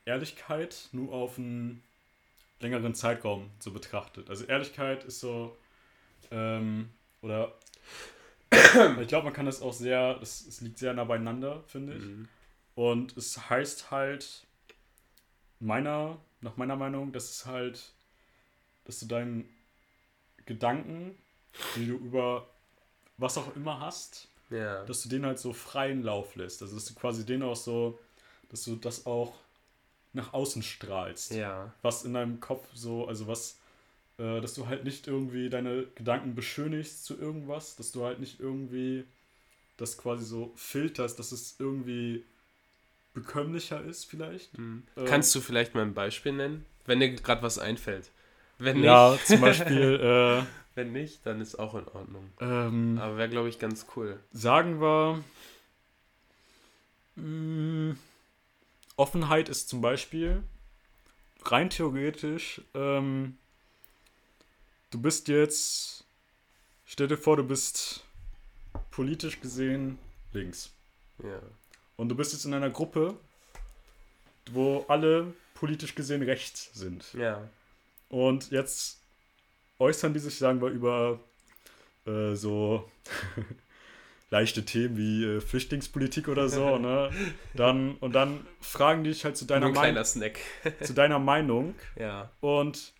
[0.09, 1.83] Ehrlichkeit nur auf einen
[2.61, 4.31] längeren Zeitraum so betrachtet.
[4.31, 5.57] Also Ehrlichkeit ist so,
[6.31, 6.89] ähm,
[7.21, 7.53] oder
[9.01, 12.05] ich glaube, man kann das auch sehr, das, es liegt sehr nah beieinander, finde ich.
[12.05, 12.29] Mhm.
[12.75, 14.47] Und es heißt halt,
[15.61, 17.93] meiner, nach meiner Meinung, dass es halt,
[18.85, 19.49] dass du deinen
[20.47, 21.17] Gedanken,
[21.77, 22.49] die du über
[23.19, 24.85] was auch immer hast, Ja.
[24.85, 26.63] dass du den halt so freien Lauf lässt.
[26.63, 27.99] Also dass du quasi den auch so,
[28.49, 29.35] dass du das auch
[30.13, 31.33] nach außen strahlst.
[31.33, 31.73] ja.
[31.83, 33.59] Was in deinem Kopf so, also was,
[34.19, 38.41] äh, dass du halt nicht irgendwie deine Gedanken beschönigst zu irgendwas, dass du halt nicht
[38.41, 39.05] irgendwie
[39.77, 42.25] das quasi so filterst, dass es irgendwie
[43.15, 44.57] bekömmlicher ist vielleicht.
[44.59, 44.85] Mhm.
[44.97, 48.11] Ähm, Kannst du vielleicht mal ein Beispiel nennen, wenn dir gerade was einfällt?
[48.59, 52.31] Wenn nicht, Ja, zum Beispiel, wenn nicht, dann ist auch in Ordnung.
[52.41, 54.19] äh, ähm, Aber wäre, glaube ich, ganz cool.
[54.33, 55.23] sagen wir,
[57.17, 57.97] mh,
[58.99, 60.43] Offenheit ist zum Beispiel
[61.45, 63.39] rein theoretisch, ähm,
[64.91, 66.05] du bist jetzt,
[66.85, 68.05] stell dir vor, du bist
[68.91, 69.99] politisch gesehen
[70.33, 70.71] links.
[71.23, 71.41] Ja.
[71.97, 73.17] Und du bist jetzt in einer Gruppe,
[74.51, 77.13] wo alle politisch gesehen rechts sind.
[77.15, 77.49] Ja.
[78.09, 78.99] Und jetzt
[79.79, 81.21] äußern die sich, sagen wir, über
[82.05, 82.91] äh, so
[84.31, 87.11] leichte Themen wie äh, Flüchtlingspolitik oder so, ne?
[87.55, 90.39] Dann, und dann fragen die dich halt zu deiner, ein kleiner Mein Snack.
[90.83, 91.75] zu deiner Meinung.
[91.97, 92.31] Ja.
[92.41, 92.93] Und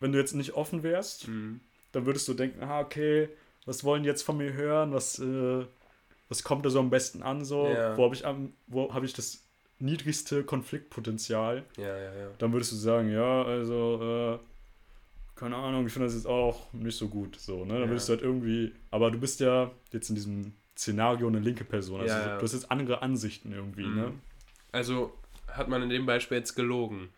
[0.00, 1.60] wenn du jetzt nicht offen wärst, Mhm.
[1.92, 3.28] dann würdest du denken, ah, okay,
[3.64, 4.92] was wollen die jetzt von mir hören?
[4.92, 5.64] Was, äh,
[6.28, 7.44] was kommt da so am besten an?
[7.44, 7.66] So?
[7.68, 7.96] Ja.
[7.96, 9.44] Wo habe ich, am- wo hab ich das
[9.78, 11.64] niedrigste Konfliktpotenzial?
[11.76, 12.28] Ja, ja, ja.
[12.38, 14.46] dann würdest du sagen, ja, also, äh,
[15.36, 17.36] keine Ahnung, ich finde das jetzt auch nicht so gut.
[17.38, 17.74] So, ne?
[17.74, 17.88] Dann Ja.
[17.88, 22.00] würdest du halt irgendwie, aber du bist ja jetzt in diesem Szenario eine linke Person.
[22.00, 22.38] Also Ja, ja.
[22.38, 24.08] du hast jetzt andere Ansichten irgendwie, ne?
[24.08, 24.20] Mhm.
[24.72, 25.12] Also
[25.48, 27.10] hat man in dem Beispiel jetzt gelogen.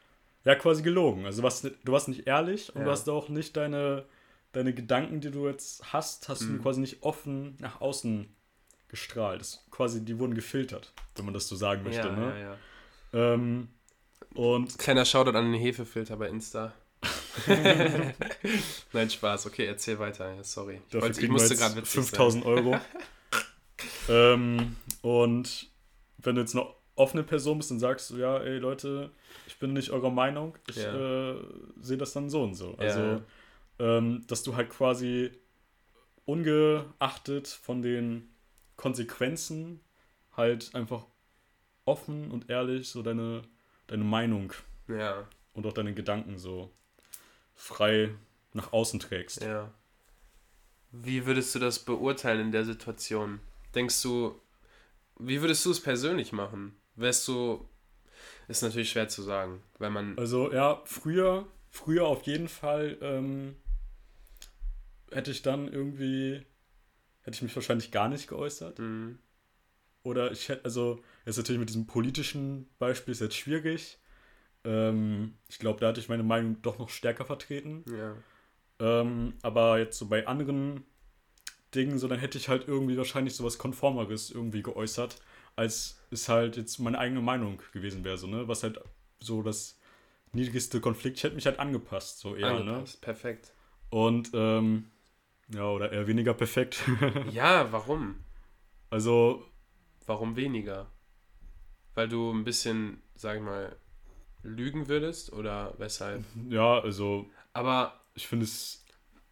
[0.45, 1.27] Ja, quasi gelogen.
[1.27, 4.05] Also was, du warst nicht ehrlich und du hast auch nicht deine,
[4.53, 6.59] deine Gedanken, die du jetzt hast, hast Mhm.
[6.59, 8.29] du quasi nicht offen nach außen
[8.89, 9.41] gestrahlt.
[9.41, 12.09] Das, quasi, die wurden gefiltert, wenn man das so sagen möchte.
[12.09, 12.41] Ja, ne?
[12.41, 12.57] ja,
[13.21, 13.35] ja.
[13.35, 13.69] Ähm,
[14.35, 16.73] und Kleiner Shoutout an den Hefefilter bei Insta.
[18.92, 19.46] Nein, Spaß.
[19.46, 20.35] Okay, erzähl weiter.
[20.35, 20.74] Ja, sorry.
[20.74, 22.79] Ich, dafür wollte, ich wir musste gerade witzig 5000 Euro.
[24.09, 25.66] ähm, und
[26.18, 29.11] wenn du jetzt eine offene Person bist, dann sagst du, ja, ey Leute,
[29.46, 31.33] ich bin nicht eurer Meinung, ich Ja.
[31.33, 31.37] äh,
[31.81, 32.72] sehe das dann so und so.
[32.72, 32.79] Ja.
[32.79, 33.22] Also,
[33.79, 35.31] ähm, dass du halt quasi
[36.24, 38.29] ungeachtet von den
[38.77, 39.81] Konsequenzen
[40.37, 41.07] halt einfach
[41.85, 43.42] offen und ehrlich so deine,
[43.87, 44.53] deine Meinung.
[44.88, 46.70] Ja, und auch deine Gedanken so
[47.59, 48.14] frei
[48.55, 49.42] nach außen trägst.
[49.42, 49.75] ja.
[50.90, 53.40] Wie würdest du das beurteilen in der Situation?
[53.75, 54.40] Denkst du,
[55.18, 56.81] wie würdest du es persönlich machen?
[56.94, 57.68] Wärst du,
[58.47, 63.57] ist natürlich schwer zu sagen, weil man, Also ja, früher, früher auf jeden Fall ähm,
[65.11, 66.47] hätte ich dann irgendwie,
[67.21, 68.79] hätte ich mich wahrscheinlich gar nicht geäußert.
[68.79, 69.18] Mhm.
[70.05, 73.99] Oder ich hätte, also jetzt natürlich mit diesem politischen Beispiel ist jetzt schwierig.
[74.69, 77.87] Ähm, ich glaube, da hatte ich meine Meinung doch noch stärker vertreten.
[77.87, 78.15] ja,
[78.81, 80.85] Ähm, aber jetzt so bei anderen
[81.75, 85.21] Dingen, so dann hätte ich halt irgendwie wahrscheinlich sowas Konformeres irgendwie geäußert,
[85.57, 88.49] als es halt jetzt meine eigene Meinung gewesen wäre, so, ne?
[88.49, 88.81] Was halt
[89.21, 89.79] so das
[90.33, 92.73] niedrigste Konflikt, ich hätte mich halt angepasst, so eher, ne?
[92.73, 93.53] angepasst, perfekt.
[93.91, 94.91] Und, ähm,
[95.53, 96.83] ja, oder eher weniger perfekt.
[97.33, 98.17] Ja, warum?
[98.91, 99.45] also,
[100.07, 100.91] Warum weniger?
[101.95, 103.77] Weil du ein bisschen, sag ich mal,
[104.42, 106.24] lügen würdest oder weshalb?
[106.48, 108.85] ja, also, Aber ich finde es,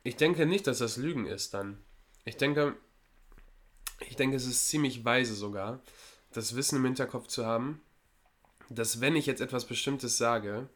[0.03, 1.79] ich denke nicht, dass das Lügen ist dann.
[2.25, 2.77] Ich denke,
[4.01, 5.81] ich denke, es ist ziemlich weise sogar,
[6.33, 7.81] das Wissen im Hinterkopf zu haben,
[8.69, 10.69] dass wenn ich jetzt etwas Bestimmtes sage,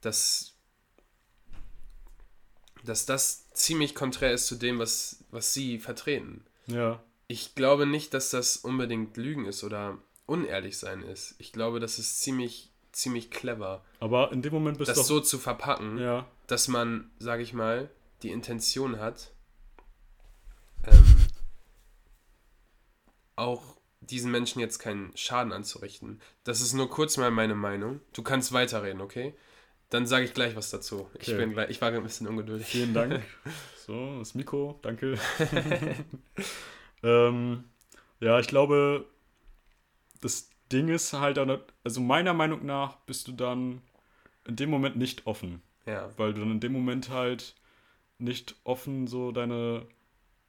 [0.00, 0.54] dass,
[2.84, 6.44] dass das ziemlich konträr ist zu dem, was, was sie vertreten.
[6.66, 11.34] ja, Ich glaube nicht, dass das unbedingt Lügen ist oder unehrlich sein ist.
[11.38, 15.04] Ich glaube, das ist ziemlich, ziemlich clever, aber in dem Moment bist du das doch,
[15.06, 17.90] so zu verpacken, ja, dass man, sage ich mal,
[18.22, 19.32] die Intention hat,
[20.86, 21.16] ähm,
[23.36, 23.62] auch
[24.00, 26.20] diesen Menschen jetzt keinen Schaden anzurichten.
[26.44, 28.00] Das ist nur kurz mal meine Meinung.
[28.12, 29.34] Du kannst weiterreden, okay?
[29.90, 31.08] Dann sage ich gleich was dazu.
[31.14, 31.36] Ich, Okay.
[31.38, 32.66] bin gleich, ich war ein bisschen ungeduldig.
[32.66, 33.22] Vielen Dank.
[33.86, 35.18] So, das Mikro, danke.
[37.02, 37.64] ähm,
[38.20, 39.04] ja, ich glaube,
[40.20, 41.38] das Ding ist halt,
[41.84, 43.82] also meiner Meinung nach bist du dann
[44.46, 47.54] in dem Moment nicht offen, Ja, weil du dann in dem Moment halt
[48.18, 49.86] nicht offen so deine,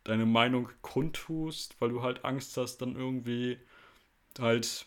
[0.03, 3.57] deine Meinung kundtust, weil du halt Angst hast, dann irgendwie
[4.39, 4.85] halt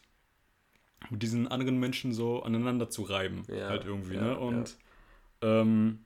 [1.10, 4.28] mit diesen anderen Menschen so aneinander zu reiben, Ja, halt irgendwie, ja, ne?
[4.28, 4.34] ja.
[4.36, 4.76] Und
[5.42, 6.04] ähm,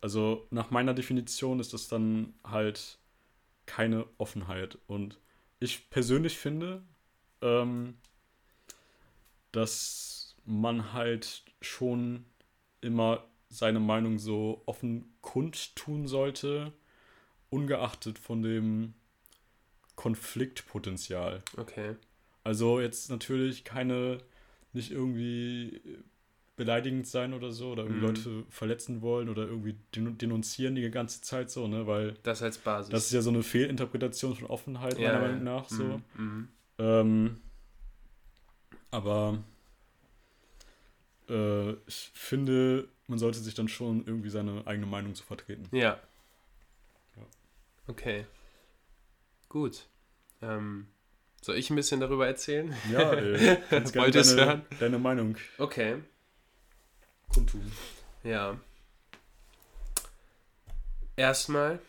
[0.00, 2.98] also nach meiner Definition ist das dann halt
[3.66, 4.78] keine Offenheit.
[4.86, 5.18] Und
[5.58, 6.82] ich persönlich finde,
[7.42, 7.96] ähm,
[9.52, 12.24] dass man halt schon
[12.80, 16.72] immer seine Meinung so offen kundtun sollte,
[17.50, 18.94] ungeachtet von dem
[19.96, 21.42] Konfliktpotenzial.
[21.56, 21.96] okay.
[22.44, 24.18] Also jetzt natürlich keine,
[24.72, 25.80] nicht irgendwie
[26.54, 28.06] beleidigend sein oder so oder irgendwie Mhm.
[28.06, 31.86] Leute verletzen wollen oder irgendwie den- denunzieren die ganze Zeit so, ne?
[31.86, 32.90] Weil Das als Basis.
[32.90, 35.20] das ist ja so eine Fehlinterpretation von Offenheit, Ja, meiner.
[35.20, 35.68] Meinung nach.
[35.68, 35.82] So.
[35.84, 36.48] Mhm, mhm.
[36.78, 37.40] Ähm,
[38.96, 39.38] aber
[41.28, 45.68] äh, ich finde, man sollte sich dann schon irgendwie seine eigene Meinung zu vertreten.
[45.70, 46.00] Ja.
[47.16, 47.22] Ja.
[47.88, 48.24] Okay.
[49.50, 49.86] Gut.
[50.40, 50.86] Ähm,
[51.42, 52.74] soll ich ein bisschen darüber erzählen?
[52.90, 54.66] Ja, ey, kannst gerne Wollt deine, hören?
[54.80, 56.02] deine Meinung Okay.
[57.28, 57.70] kundtun.
[58.24, 58.58] Ja.
[61.16, 61.80] Erstmal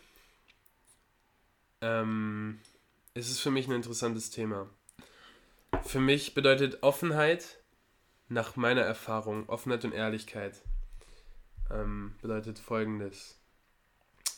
[1.80, 2.60] ähm,
[3.14, 4.70] ist es für mich ein interessantes Thema.
[5.84, 7.60] Für mich bedeutet Offenheit,
[8.30, 10.62] nach meiner Erfahrung, Offenheit und Ehrlichkeit,
[11.72, 13.40] ähm, bedeutet folgendes.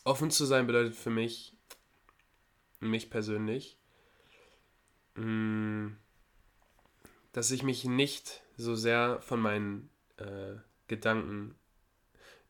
[0.04, 1.58] Offen zu sein bedeutet für mich,
[2.80, 3.78] mich persönlich,
[5.16, 5.92] mh,
[7.32, 10.56] dass ich mich nicht so sehr von meinen äh,
[10.88, 11.56] Gedanken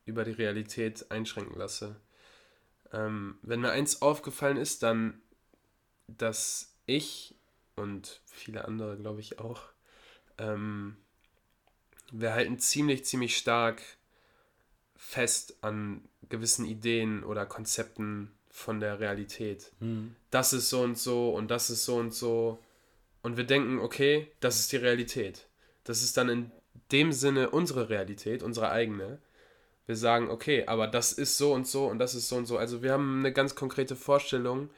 [0.05, 1.95] über die Realität einschränken lasse.
[2.91, 5.21] Ähm, wenn mir eins aufgefallen ist, dann,
[6.07, 7.38] dass ich
[7.79, 9.61] und viele andere, glaube ich, auch,
[10.37, 10.97] ähm,
[12.11, 13.81] wir halten ziemlich, ziemlich stark
[14.95, 19.71] fest an gewissen Ideen oder Konzepten von der Realität.
[19.79, 20.15] Hm.
[20.31, 22.59] Das ist so und so und das ist so und so.
[23.21, 25.47] Und wir denken, okay, das ist die Realität.
[25.83, 26.51] Das ist dann in
[26.91, 29.19] dem Sinne unsere Realität, unsere eigene.
[29.85, 32.57] Wir sagen, okay, aber das ist so und so und das ist so und so.
[32.57, 34.69] Also wir haben eine ganz konkrete Vorstellung,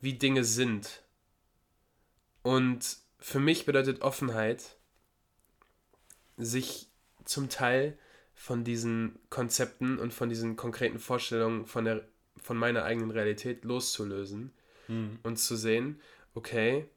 [0.00, 1.02] wie Dinge sind.
[2.46, 4.76] Und für mich bedeutet Offenheit,
[6.36, 6.88] sich
[7.24, 7.98] zum Teil
[8.34, 12.06] von diesen Konzepten und von diesen konkreten Vorstellungen von, der,
[12.40, 14.52] von meiner eigenen Realität loszulösen
[14.86, 15.18] Mhm.
[15.24, 16.00] und zu sehen,
[16.34, 16.88] okay,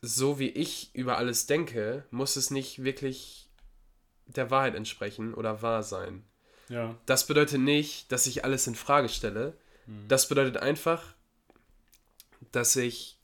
[0.00, 3.50] so wie ich über alles denke, muss es nicht wirklich
[4.24, 6.24] der Wahrheit entsprechen oder wahr sein.
[6.70, 6.98] Ja.
[7.04, 9.58] Das bedeutet nicht, dass ich alles in Frage stelle.
[10.08, 11.14] Das bedeutet einfach,
[12.52, 13.18] dass ich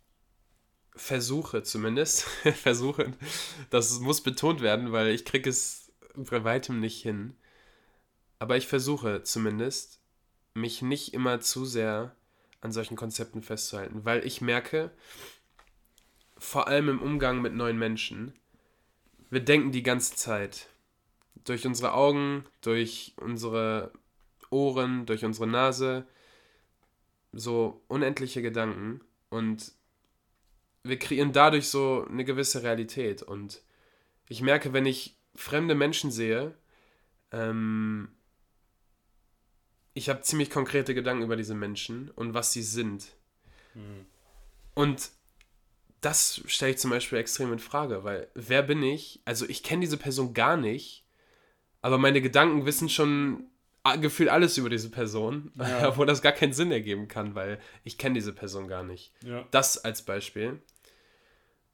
[0.99, 2.23] versuche, zumindest,
[2.63, 3.13] versuche,
[3.71, 7.37] das muss betont werden, weil ich kriege es bei weitem nicht hin.
[8.39, 10.01] Aber ich versuche zumindest,
[10.55, 12.15] mich nicht immer zu sehr
[12.61, 14.91] an solchen Konzepten festzuhalten, weil ich merke,
[16.37, 18.33] vor allem im Umgang mit neuen Menschen,
[19.31, 20.69] wir denken die ganze Zeit.
[21.45, 23.93] Durch unsere Augen, durch unsere
[24.51, 26.07] Ohren, durch unsere Nase,
[27.33, 29.73] so unendliche Gedanken und
[30.88, 33.62] wir kreieren dadurch so eine gewisse Realität und
[34.29, 36.55] ich merke, wenn ich fremde Menschen sehe,
[37.33, 38.09] ähm,
[39.94, 43.09] ich habe ziemlich konkrete Gedanken über diese Menschen und was sie sind.
[44.74, 45.11] Und
[46.01, 49.20] das stelle ich zum Beispiel extrem in Frage, weil wer bin ich?
[49.24, 51.05] Also ich kenne diese Person gar nicht,
[51.83, 53.46] aber meine Gedanken wissen schon
[53.83, 55.88] a- gefühlt alles über diese Person, Ja.
[55.88, 59.12] obwohl das gar keinen Sinn ergeben kann, weil ich kenne diese Person gar nicht.
[59.24, 59.46] Ja.
[59.51, 60.61] Das als Beispiel.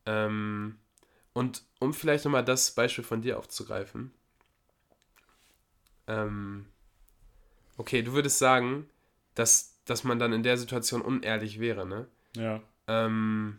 [0.07, 0.79] Ähm,
[1.33, 4.13] und um vielleicht nochmal das Beispiel von dir aufzugreifen.
[6.07, 6.67] Ähm,
[7.77, 8.89] okay, du würdest sagen,
[9.35, 12.07] dass, dass man dann in der Situation unehrlich wäre, ne?
[12.37, 12.63] Ja.
[12.87, 13.59] Ähm,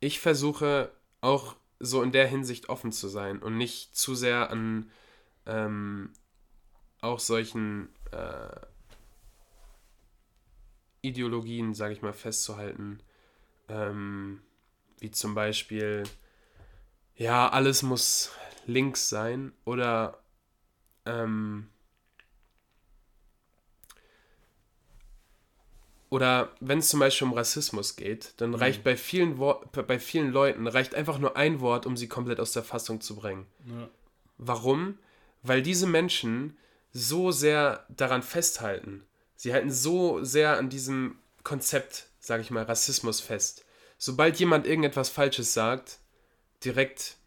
[0.00, 4.90] ich versuche auch so in der Hinsicht offen zu sein und nicht zu sehr an
[5.46, 6.10] ähm,
[7.00, 8.60] auch solchen äh,
[11.02, 13.00] Ideologien, sage ich mal, festzuhalten.
[13.68, 14.40] Ähm,
[15.02, 16.04] wie zum Beispiel,
[17.16, 18.30] ja, alles muss
[18.66, 20.22] links sein oder
[21.04, 21.68] ähm,
[26.12, 30.30] Oder wenn es zum Beispiel um Rassismus geht, dann reicht bei vielen, Wor bei vielen
[30.30, 33.46] Leuten reicht einfach nur ein Wort, um sie komplett aus der Fassung zu bringen.
[33.64, 33.88] Ja.
[34.36, 34.98] Warum?
[35.42, 36.58] Weil diese Menschen
[36.92, 39.06] so sehr daran festhalten.
[39.36, 43.61] Sie halten so sehr an diesem Konzept, sage ich mal, Rassismus fest.
[44.04, 46.00] Sobald jemand irgendetwas Falsches sagt,
[46.64, 47.18] direkt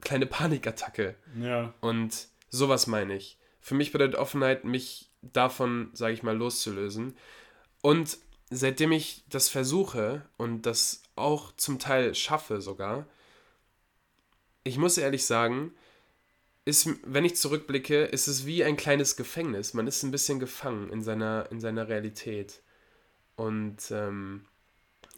[0.00, 1.16] kleine Panikattacke.
[1.38, 1.74] Ja.
[1.82, 3.36] Und sowas meine ich.
[3.60, 7.14] Für mich bedeutet Offenheit, mich davon, sage ich mal, loszulösen.
[7.82, 8.16] Und
[8.48, 13.04] seitdem ich das versuche und das auch zum Teil schaffe sogar,
[14.64, 15.74] ich muss ehrlich sagen,
[16.64, 19.74] ist, wenn ich zurückblicke, ist es wie ein kleines Gefängnis.
[19.74, 22.62] Man ist ein bisschen gefangen in seiner, in seiner Realität.
[23.36, 24.47] Und ähm,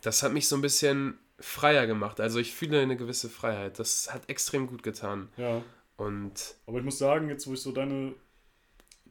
[0.02, 2.20] das hat mich so ein bisschen freier gemacht.
[2.20, 3.78] Also ich fühle eine gewisse Freiheit.
[3.78, 5.28] Das hat extrem gut getan.
[5.36, 5.62] Ja.
[5.96, 8.14] Und Aber ich muss sagen, jetzt wo ich so deine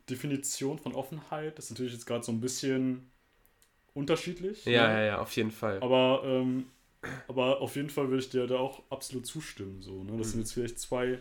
[0.09, 3.11] Definition von Offenheit, das ist natürlich jetzt gerade so ein bisschen
[3.93, 4.65] unterschiedlich.
[4.65, 4.93] ja, ne?
[4.93, 5.81] ja, ja, auf jeden Fall.
[5.81, 6.65] Aber, ähm,
[7.27, 9.81] aber auf jeden Fall würde ich dir da auch absolut zustimmen.
[9.81, 10.17] So, ne?
[10.17, 10.31] Das Mhm.
[10.31, 11.19] sind jetzt vielleicht zwei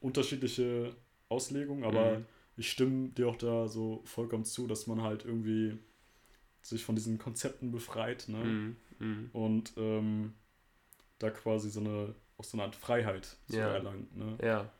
[0.00, 0.94] unterschiedliche
[1.28, 2.26] Auslegungen, aber Mhm.
[2.56, 5.78] ich stimme dir auch da so vollkommen zu, dass man halt irgendwie
[6.62, 8.38] sich von diesen Konzepten befreit ne?
[8.38, 8.76] Mhm.
[8.98, 9.30] Mhm.
[9.32, 10.34] und ähm,
[11.18, 13.68] da quasi so eine, auch so eine Art Freiheit so Ja.
[13.74, 14.14] erlangt.
[14.16, 14.38] Ne?
[14.42, 14.70] Ja,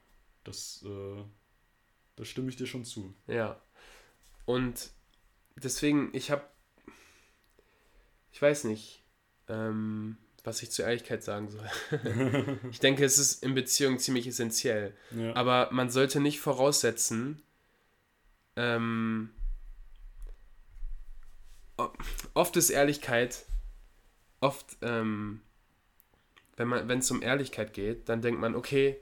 [0.45, 1.23] Das, äh,
[2.17, 3.15] da stimme ich dir schon zu.
[3.27, 3.61] ja.
[4.45, 4.91] Und
[5.57, 6.45] deswegen, ich habe,
[8.31, 9.03] ich weiß nicht,
[9.49, 11.69] ähm, was ich zur Ehrlichkeit sagen soll.
[12.71, 14.97] ich denke, es ist in Beziehungen ziemlich essentiell.
[15.11, 15.35] Ja.
[15.35, 17.43] Aber man sollte nicht voraussetzen,
[18.55, 19.31] ähm,
[22.35, 23.45] oft ist Ehrlichkeit,
[24.41, 25.41] oft, ähm,
[26.57, 28.97] wenn man, wenn es um Ehrlichkeit geht, dann denkt man, okay,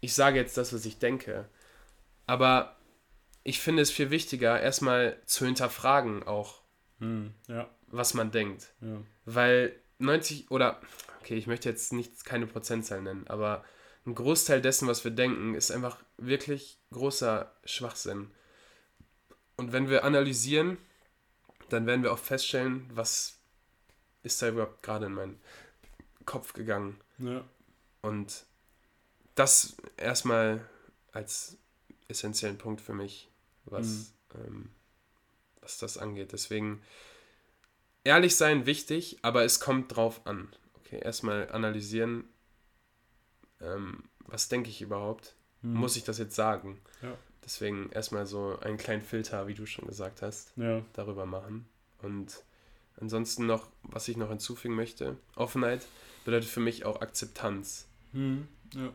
[0.00, 1.48] ich sage jetzt das, was ich denke.
[2.26, 2.76] Aber
[3.44, 6.60] ich finde es viel wichtiger, erstmal zu hinterfragen auch,
[6.98, 8.72] Hm, ja, was man denkt.
[8.80, 9.02] ja.
[9.24, 10.80] Weil 90 oder,
[11.20, 13.64] okay, ich möchte jetzt nicht keine Prozentzahl nennen, aber
[14.06, 18.30] ein Großteil dessen, was wir denken, ist einfach wirklich großer Schwachsinn.
[19.56, 20.78] Und wenn wir analysieren,
[21.68, 23.38] dann werden wir auch feststellen, was
[24.26, 25.40] ist da überhaupt gerade in meinen
[26.24, 27.00] Kopf gegangen.
[27.18, 27.44] ja.
[28.02, 28.44] Und
[29.34, 30.64] das erstmal
[31.12, 31.56] als
[32.08, 33.28] essentiellen Punkt für mich,
[33.64, 34.70] was, ähm,
[35.60, 36.32] was das angeht.
[36.32, 36.82] Deswegen
[38.04, 40.48] ehrlich sein wichtig, aber es kommt drauf an.
[40.76, 42.24] Okay, erstmal analysieren,
[43.60, 45.34] ähm, was denke ich überhaupt?
[45.62, 45.74] Hm.
[45.74, 46.80] Muss ich das jetzt sagen?
[47.02, 47.16] Ja.
[47.44, 51.68] Deswegen erstmal so einen kleinen Filter, wie du schon gesagt hast, Ja, darüber machen.
[51.98, 52.42] Und
[52.98, 55.86] Ansonsten noch, was ich noch hinzufügen möchte, Offenheit
[56.24, 57.86] bedeutet für mich auch Akzeptanz.
[58.12, 58.92] Hm, ja.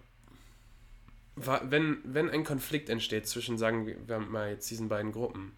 [1.63, 5.53] Wenn, wenn ein Konflikt entsteht zwischen, sagen wir mal jetzt diesen beiden Gruppen,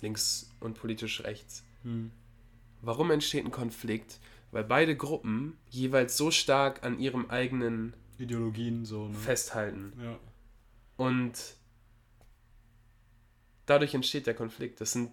[0.00, 2.10] links und politisch rechts, Hm.
[2.82, 4.18] warum entsteht ein Konflikt?
[4.52, 9.14] Weil beide Gruppen jeweils so stark an ihrem eigenen Ideologien so, ne?
[9.14, 9.92] festhalten.
[10.02, 10.18] Ja.
[10.96, 11.56] Und
[13.66, 14.80] dadurch entsteht der Konflikt.
[14.80, 15.10] Das sind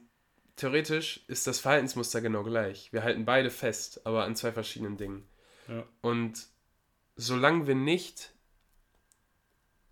[0.56, 2.91] theoretisch ist das Verhaltensmuster genau gleich.
[2.93, 5.28] Wir halten beide fest, aber an zwei verschiedenen Dingen.
[5.68, 5.84] Ja.
[6.01, 6.47] Und
[7.16, 8.32] solange wir nicht,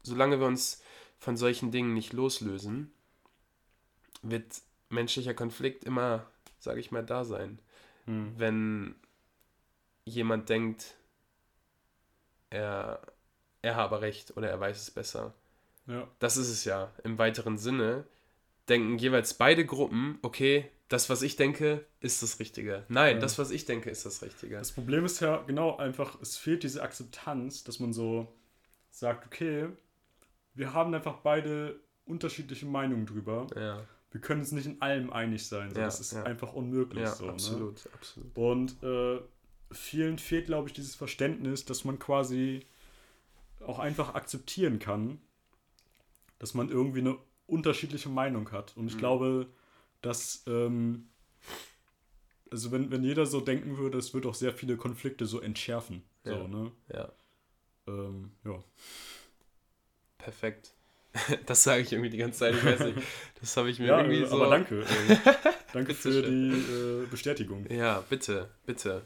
[0.03, 0.81] solange wir uns
[1.17, 2.91] von solchen Dingen nicht loslösen,
[4.21, 6.25] wird menschlicher Konflikt immer,
[6.59, 7.59] sage ich mal, da sein.
[8.05, 8.33] Hm.
[8.37, 8.95] Wenn
[10.05, 10.95] jemand denkt,
[12.49, 13.01] er,
[13.61, 15.33] er habe recht oder er weiß es besser.
[15.87, 16.07] Ja.
[16.19, 16.91] Das ist es ja.
[17.03, 18.05] Im weiteren Sinne
[18.71, 22.83] denken jeweils beide Gruppen, okay, das, was ich denke, ist das Richtige.
[22.89, 23.21] Nein, Ja.
[23.21, 24.57] das, was ich denke, ist das Richtige.
[24.57, 28.27] Das Problem ist ja genau einfach, es fehlt diese Akzeptanz, dass man so
[28.89, 29.67] sagt, okay,
[30.53, 33.47] wir haben einfach beide unterschiedliche Meinungen drüber.
[33.55, 35.69] ja, Wir können uns nicht in allem einig sein.
[35.71, 35.79] So.
[35.79, 37.03] Ja, das ist einfach unmöglich.
[37.03, 37.31] ja so, Ne?
[37.31, 38.37] absolut, absolut.
[38.37, 39.21] Und äh,
[39.71, 42.65] vielen fehlt, glaube ich, dieses Verständnis, dass man quasi
[43.65, 45.21] auch einfach akzeptieren kann,
[46.39, 47.17] dass man irgendwie eine
[47.51, 48.75] unterschiedliche Meinung hat.
[48.77, 48.99] Und ich Mhm.
[48.99, 49.47] glaube,
[50.01, 51.07] dass, ähm,
[52.51, 56.03] also wenn, wenn jeder so denken würde, es würde auch sehr viele Konflikte so entschärfen.
[56.23, 56.47] So, Ja.
[56.47, 56.71] ne?
[56.93, 57.11] Ja,
[57.87, 58.63] Ähm, ja.
[60.17, 60.71] perfekt.
[61.45, 62.55] Das sage ich irgendwie die ganze Zeit.
[62.55, 62.97] Ich weiß nicht.
[63.41, 64.35] Das habe ich mir ja, irgendwie äh, so.
[64.35, 64.81] aber danke.
[64.81, 65.17] Äh,
[65.73, 67.65] danke für die äh, Bestätigung.
[67.69, 69.05] Ja, bitte, bitte.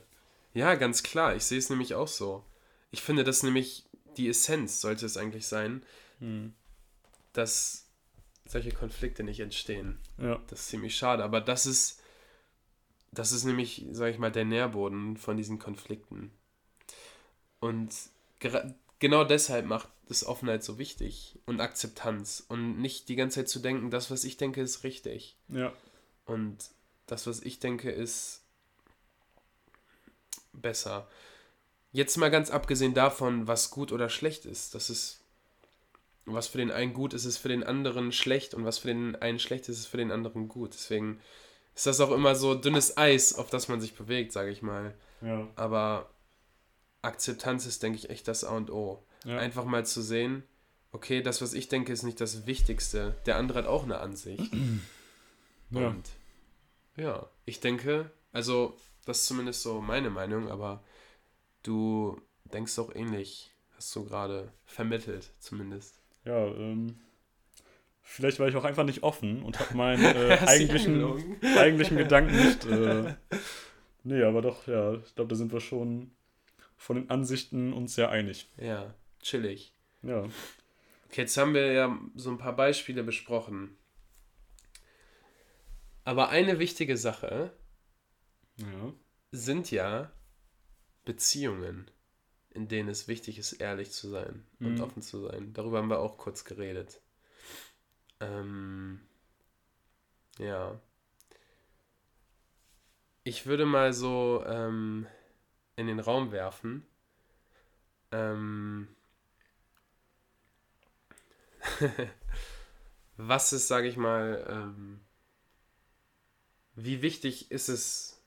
[0.54, 1.36] Ja, ganz klar.
[1.36, 2.43] Ich sehe es nämlich auch so.
[2.91, 3.86] Ich finde, das nämlich
[4.18, 5.82] die Essenz sollte es eigentlich sein,
[6.20, 6.54] Hm.
[7.34, 7.84] dass
[8.46, 10.00] solche Konflikte nicht entstehen.
[10.18, 10.41] Ja.
[10.48, 12.02] Das ist ziemlich schade, aber das ist,
[13.12, 16.32] das ist nämlich, sage ich mal, der Nährboden von diesen Konflikten.
[17.60, 17.93] Und
[19.00, 23.60] genau deshalb macht es Offenheit so wichtig und Akzeptanz und nicht die ganze Zeit zu
[23.60, 25.36] denken, das, was ich denke, ist richtig.
[25.48, 25.74] Ja.
[26.26, 26.58] Und
[27.08, 28.41] das, was ich denke, ist
[30.54, 31.08] besser.
[31.91, 34.76] Jetzt mal ganz abgesehen davon, was gut oder schlecht ist.
[34.76, 35.22] Das ist,
[36.26, 39.15] was für den einen gut ist, ist für den anderen schlecht und was für den
[39.17, 40.73] einen schlecht ist, ist für den anderen gut.
[40.73, 41.19] Deswegen
[41.76, 44.95] ist das auch immer so dünnes Eis, auf das man sich bewegt, sage ich mal.
[45.21, 45.47] Ja.
[45.55, 46.09] Aber
[47.01, 49.03] Akzeptanz ist, denke ich, echt das A und O.
[49.23, 49.38] Ja.
[49.38, 50.43] Einfach mal zu sehen,
[50.91, 53.15] okay, das, was ich denke, ist nicht das Wichtigste.
[53.26, 54.51] Der andere hat auch eine Ansicht.
[55.71, 55.88] Ja.
[55.88, 56.07] Und
[56.95, 60.84] ja, ich denke, also das ist zumindest so meine Meinung, aber
[61.63, 65.99] du denkst auch ähnlich, hast du gerade vermittelt, zumindest.
[66.26, 66.99] Ja, ähm,
[68.01, 72.65] vielleicht war ich auch einfach nicht offen und habe meinen äh, eigentlichen, eigentlichen Gedanken nicht.
[72.65, 73.15] Äh,
[74.03, 76.11] nee, aber doch, ja, ich glaube, da sind wir schon
[76.78, 78.49] von den Ansichten uns sehr einig.
[78.57, 79.73] Ja, chillig.
[80.01, 80.28] Ja,
[81.15, 83.78] Okay, jetzt haben wir ja so ein paar Beispiele besprochen.
[86.03, 87.53] Aber eine wichtige Sache
[88.57, 88.93] ja,
[89.32, 90.11] sind ja
[91.05, 91.89] Beziehungen,
[92.56, 94.82] in denen es wichtig ist, ehrlich zu sein und Mhm.
[94.82, 95.53] offen zu sein.
[95.53, 97.01] Darüber haben wir auch kurz geredet.
[98.20, 98.99] Ähm,
[100.39, 100.80] ja.
[103.26, 105.06] Ich würde mal so ähm,
[105.76, 106.86] in den Raum werfen.
[108.12, 108.88] Ähm,
[113.18, 114.99] was ist, sage ich mal, ähm,
[116.76, 118.22] wie wichtig ist es,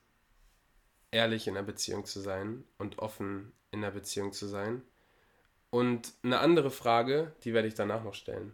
[1.11, 4.83] ehrlich in einer Beziehung zu sein und offen in einer Beziehung zu sein?
[5.71, 8.53] Und eine andere Frage, die werde ich danach noch stellen.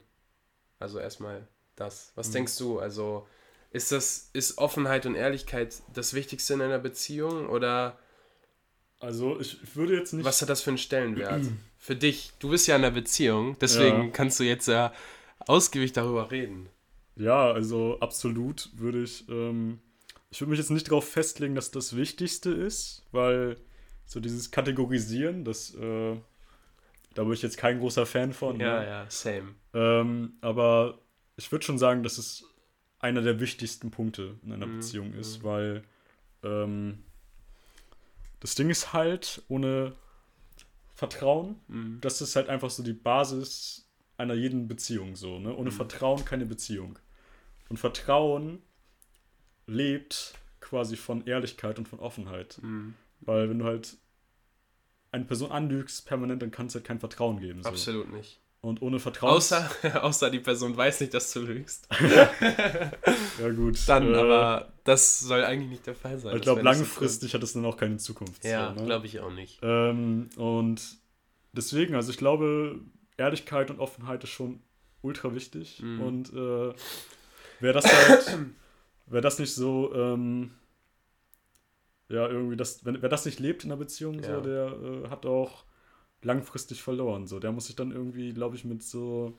[0.81, 1.47] Also erstmal
[1.77, 2.13] das.
[2.17, 2.33] Was Mhm.
[2.33, 2.79] denkst du?
[2.81, 3.27] Also
[3.71, 7.99] ist das, ist Offenheit und Ehrlichkeit das Wichtigste in einer Beziehung oder
[9.01, 10.25] also ich würde jetzt nicht.
[10.25, 11.45] was hat das für einen Stellenwert?
[11.79, 14.11] für dich, du bist ja in einer Beziehung, deswegen Ja.
[14.13, 14.93] kannst du jetzt ja
[15.41, 16.69] ausgiebig darüber reden.
[17.17, 19.29] Ja, also absolut würde ich.
[19.29, 19.81] Ähm,
[20.31, 23.57] ich würde mich jetzt nicht darauf festlegen, dass das Wichtigste ist, weil
[24.07, 25.75] so dieses Kategorisieren, das.
[25.75, 26.17] Äh,
[27.15, 28.59] da bin ich jetzt kein großer Fan von.
[28.59, 28.87] Ja, ne?
[28.87, 29.55] ja, same.
[29.73, 30.99] Ähm, aber
[31.37, 32.45] ich würde schon sagen, dass es
[32.99, 35.45] einer der wichtigsten Punkte in einer Mhm, Beziehung ist, mhm.
[35.45, 35.85] weil
[36.43, 37.05] ähm,
[38.41, 39.93] das Ding ist halt, ohne
[40.95, 41.99] Vertrauen, Mhm.
[42.01, 45.55] das ist halt einfach so die Basis einer jeden Beziehung so, ne?
[45.55, 45.75] Ohne Mhm.
[45.75, 46.99] Vertrauen keine Beziehung.
[47.69, 48.61] Und Vertrauen
[49.67, 52.59] lebt quasi von Ehrlichkeit und von Offenheit.
[52.63, 52.95] Mhm.
[53.27, 53.97] Weil wenn du halt
[55.13, 57.63] eine Person anlügst permanent, dann kann es halt kein Vertrauen geben.
[57.63, 57.69] So.
[57.69, 58.41] Absolut nicht.
[58.61, 59.35] Und ohne Vertrauen.
[59.35, 59.71] Außer,
[60.03, 61.87] außer die Person weiß nicht, dass du lügst.
[62.01, 63.79] ja, gut.
[63.87, 66.33] Dann, äh, aber das soll eigentlich nicht der Fall sein.
[66.33, 68.43] Ich Das glaube, nicht so langfristig hat es dann auch keine Zukunft.
[68.45, 68.85] Ja, ne?
[68.85, 69.59] glaube ich auch nicht.
[69.63, 70.81] Ähm, und
[71.53, 72.81] deswegen, also ich glaube,
[73.19, 74.61] Ehrlichkeit und Offenheit ist schon
[75.03, 75.81] ultra wichtig.
[75.83, 76.01] Mhm.
[76.01, 76.75] Und äh,
[77.61, 78.39] wer das halt,
[79.07, 80.53] wer das nicht so, ähm,
[82.09, 84.37] ja, irgendwie, das, wenn, wer das nicht lebt in einer Beziehung, Ja.
[84.37, 85.65] so, der äh, hat auch
[86.23, 87.27] langfristig verloren.
[87.27, 89.39] So, der muss sich dann irgendwie, glaube ich, mit so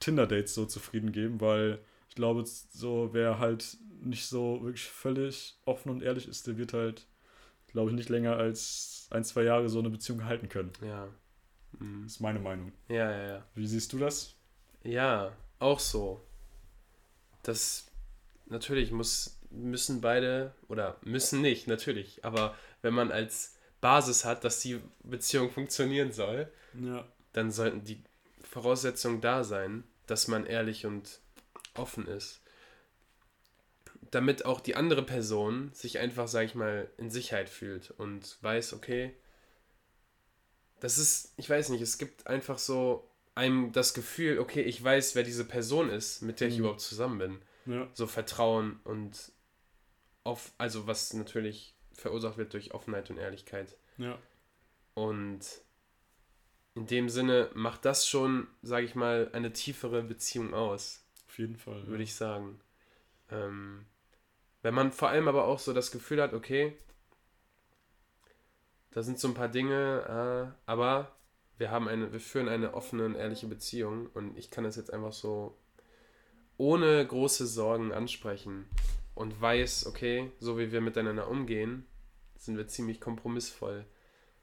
[0.00, 5.90] Tinder-Dates so zufrieden geben, weil ich glaube, so wer halt nicht so wirklich völlig offen
[5.90, 7.06] und ehrlich ist, der wird halt,
[7.68, 10.72] glaube ich, nicht länger als ein, zwei Jahre so eine Beziehung halten können.
[10.84, 11.08] Ja.
[11.78, 12.02] Mhm.
[12.04, 12.72] Das ist meine Meinung.
[12.88, 13.46] Ja, ja, ja.
[13.54, 14.34] Wie siehst du das?
[14.82, 16.20] Ja, auch so.
[17.42, 17.86] Das
[18.46, 24.60] natürlich muss, müssen beide, oder müssen nicht, natürlich, aber wenn man als Basis hat, dass
[24.60, 27.06] die Beziehung funktionieren soll, Ja.
[27.32, 28.02] dann sollten die
[28.42, 31.20] Voraussetzungen da sein, dass man ehrlich und
[31.74, 32.40] offen ist.
[34.10, 38.72] Damit auch die andere Person sich einfach, sag ich mal, in Sicherheit fühlt und weiß,
[38.74, 39.14] okay,
[40.80, 45.14] das ist, ich weiß nicht, es gibt einfach so einem das Gefühl, okay, ich weiß,
[45.14, 46.60] wer diese Person ist, mit der ich Mhm.
[46.60, 47.42] überhaupt zusammen bin.
[47.66, 47.88] Ja.
[47.94, 49.30] So Vertrauen und
[50.24, 53.76] auf, also was natürlich verursacht wird durch Offenheit und Ehrlichkeit.
[53.98, 54.18] Ja.
[54.94, 55.40] Und
[56.74, 61.56] in dem Sinne macht das schon, sage ich mal, eine tiefere Beziehung aus, Auf jeden
[61.56, 61.86] Fall.
[61.86, 62.60] würde ich sagen.
[63.30, 63.86] Ähm,
[64.62, 66.76] wenn man vor allem aber auch so das Gefühl hat, okay,
[68.90, 71.16] da sind so ein paar Dinge, äh, aber
[71.58, 74.92] wir haben eine, wir führen eine offene und ehrliche Beziehung und ich kann das jetzt
[74.92, 75.56] einfach so
[76.56, 78.68] ohne große Sorgen ansprechen
[79.20, 81.86] und weiß, okay, so wie wir miteinander umgehen,
[82.38, 83.84] sind wir ziemlich kompromissvoll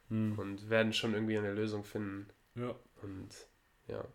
[0.10, 0.38] Hm.
[0.40, 2.28] und werden schon irgendwie eine Lösung finden.
[2.56, 2.76] Ja.
[3.02, 3.30] Und
[3.88, 4.06] ja,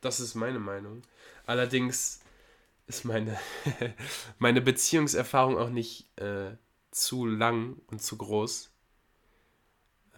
[0.00, 1.02] das ist meine Meinung.
[1.46, 2.20] Allerdings
[2.86, 3.38] ist meine,
[4.38, 6.56] meine Beziehungserfahrung auch nicht äh,
[6.90, 8.70] zu lang und zu groß.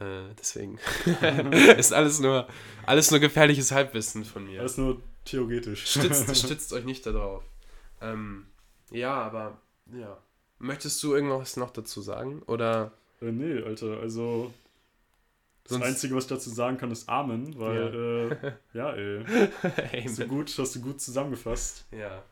[0.00, 0.78] Äh, deswegen
[1.76, 2.48] ist alles nur,
[2.86, 4.60] alles nur gefährliches Halbwissen von mir.
[4.60, 5.86] Alles nur theoretisch.
[5.86, 7.44] Stützt, stützt euch nicht darauf.
[8.00, 8.46] Ähm,
[8.90, 9.58] ja, aber
[9.92, 10.16] ja.
[10.58, 12.42] Möchtest du irgendwas noch dazu sagen?
[12.42, 14.52] Oder äh, nee, Alter, also.
[15.64, 19.24] Das Sonst- Einzige, was ich dazu sagen kann, ist Amen, weil, äh, ja, ey.
[20.06, 20.28] Amen.
[20.28, 21.86] gut, hast du gut zusammengefasst.
[21.92, 22.22] Ja.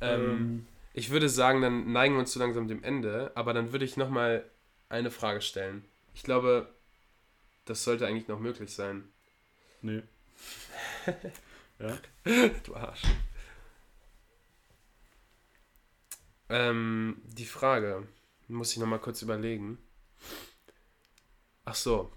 [0.00, 3.72] Ähm, Ähm, Ich würde sagen, dann neigen wir uns so langsam dem Ende, aber dann
[3.72, 4.44] würde ich nochmal
[4.88, 5.84] eine Frage stellen.
[6.14, 6.68] Ich glaube,
[7.64, 9.04] das sollte eigentlich noch möglich sein.
[9.82, 10.02] nee.
[11.78, 11.96] ja.
[12.64, 13.02] Du Arsch.
[16.50, 18.06] Ähm, die Frage,
[18.48, 19.78] muss ich nochmal kurz überlegen.
[21.64, 22.12] Ach so.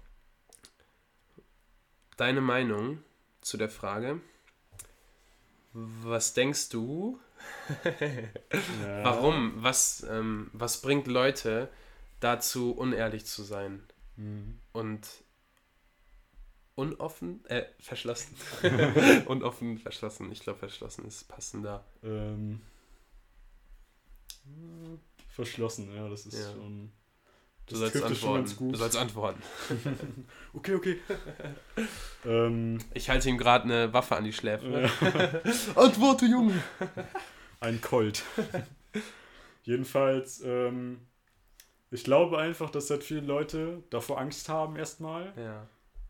[2.16, 3.02] Deine Meinung
[3.40, 4.20] zu der Frage.
[5.72, 7.18] Was denkst du,
[8.80, 9.04] ja.
[9.04, 9.54] Warum?
[9.56, 11.68] Was, ähm, was bringt Leute
[12.20, 13.82] dazu, unehrlich zu sein
[14.16, 14.60] Hm.
[14.72, 15.08] und
[16.76, 18.36] unoffen, äh, verschlossen.
[19.26, 20.30] unoffen, verschlossen.
[20.32, 21.84] Ich glaube, verschlossen ist passender.
[22.02, 22.73] Ähm, äh,
[25.28, 26.52] verschlossen, ja, das ist Ja.
[26.52, 26.92] schon.
[27.66, 28.34] Du Das sollst antworten.
[28.44, 28.74] ganz gut.
[28.74, 29.42] Du sollst antworten.
[30.52, 30.98] Okay, okay.
[32.26, 34.88] ähm, Ich halte ihm gerade eine Waffe an die Schläfe.
[35.74, 36.62] Antworte, Junge!
[37.60, 38.22] ein Colt.
[39.62, 41.00] Jedenfalls, ähm,
[41.90, 45.66] ich glaube einfach, dass halt viele Leute davor Angst haben, erstmal, Ja.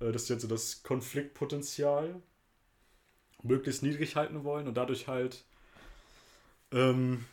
[0.07, 2.20] äh, dass sie jetzt so das Konfliktpotenzial
[3.43, 5.45] möglichst niedrig halten wollen und dadurch halt
[6.72, 7.24] ähm,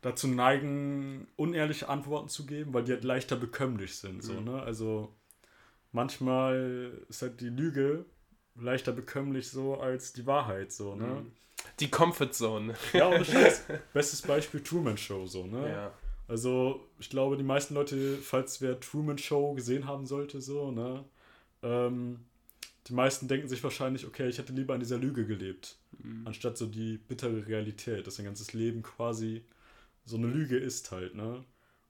[0.00, 4.22] dazu neigen, unehrliche Antworten zu geben, weil die halt leichter bekömmlich sind.
[4.22, 4.44] So, Mhm.
[4.44, 4.62] ne?
[4.62, 5.12] Also
[5.92, 8.04] manchmal ist halt die Lüge
[8.60, 10.72] leichter bekömmlich so als die Wahrheit.
[10.72, 11.06] So, ne?
[11.06, 11.32] Mhm.
[11.80, 12.74] Die Comfort Zone.
[12.92, 13.64] Ja, ohne Scheiß.
[13.92, 15.68] Bestes Beispiel Truman Show, so, ne?
[15.70, 15.92] Ja.
[16.28, 21.04] Also, ich glaube, die meisten Leute, falls wer Truman Show gesehen haben sollte, so, ne?
[21.62, 22.20] Ähm,
[22.86, 26.26] die meisten denken sich wahrscheinlich, okay, ich hätte lieber an dieser Lüge gelebt, Mhm.
[26.26, 29.42] anstatt so die bittere Realität, dass dein ganzes Leben quasi
[30.08, 31.44] so eine Lüge ist halt, ne?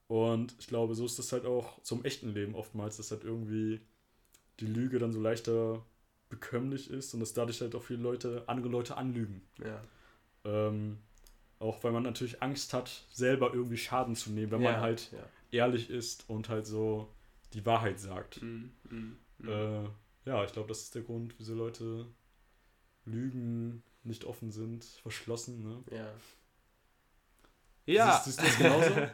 [0.08, 3.80] Und ich glaube, so ist das halt auch zum echten Leben oftmals, dass halt irgendwie
[4.60, 5.84] die Lüge dann so leichter
[6.28, 9.42] bekömmlich ist und dass dadurch halt auch viele Leute, andere Leute anlügen.
[9.62, 9.82] Ja.
[10.44, 10.98] Ähm,
[11.58, 14.80] auch weil man natürlich Angst hat, selber irgendwie Schaden zu nehmen, wenn man ja.
[14.80, 15.28] halt Ja.
[15.50, 17.08] ehrlich ist und halt so
[17.52, 18.42] die Wahrheit sagt.
[18.42, 18.72] Mhm.
[18.90, 19.16] Mhm.
[19.38, 19.48] Mhm.
[19.48, 19.84] Äh,
[20.26, 22.06] ja, ich glaube, das ist der Grund, wieso Leute
[23.04, 25.62] lügen, nicht offen sind, verschlossen.
[25.62, 25.84] Ne?
[25.96, 26.12] Ja.
[27.88, 28.20] Ja.
[28.22, 28.94] Siehst, du das genauso?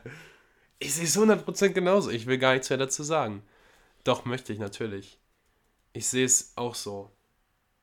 [0.81, 2.11] Ich sehe es 100% genauso.
[2.11, 3.43] Ich will gar nichts mehr dazu sagen.
[4.03, 5.19] Doch, möchte ich natürlich.
[5.93, 7.11] Ich sehe es auch so.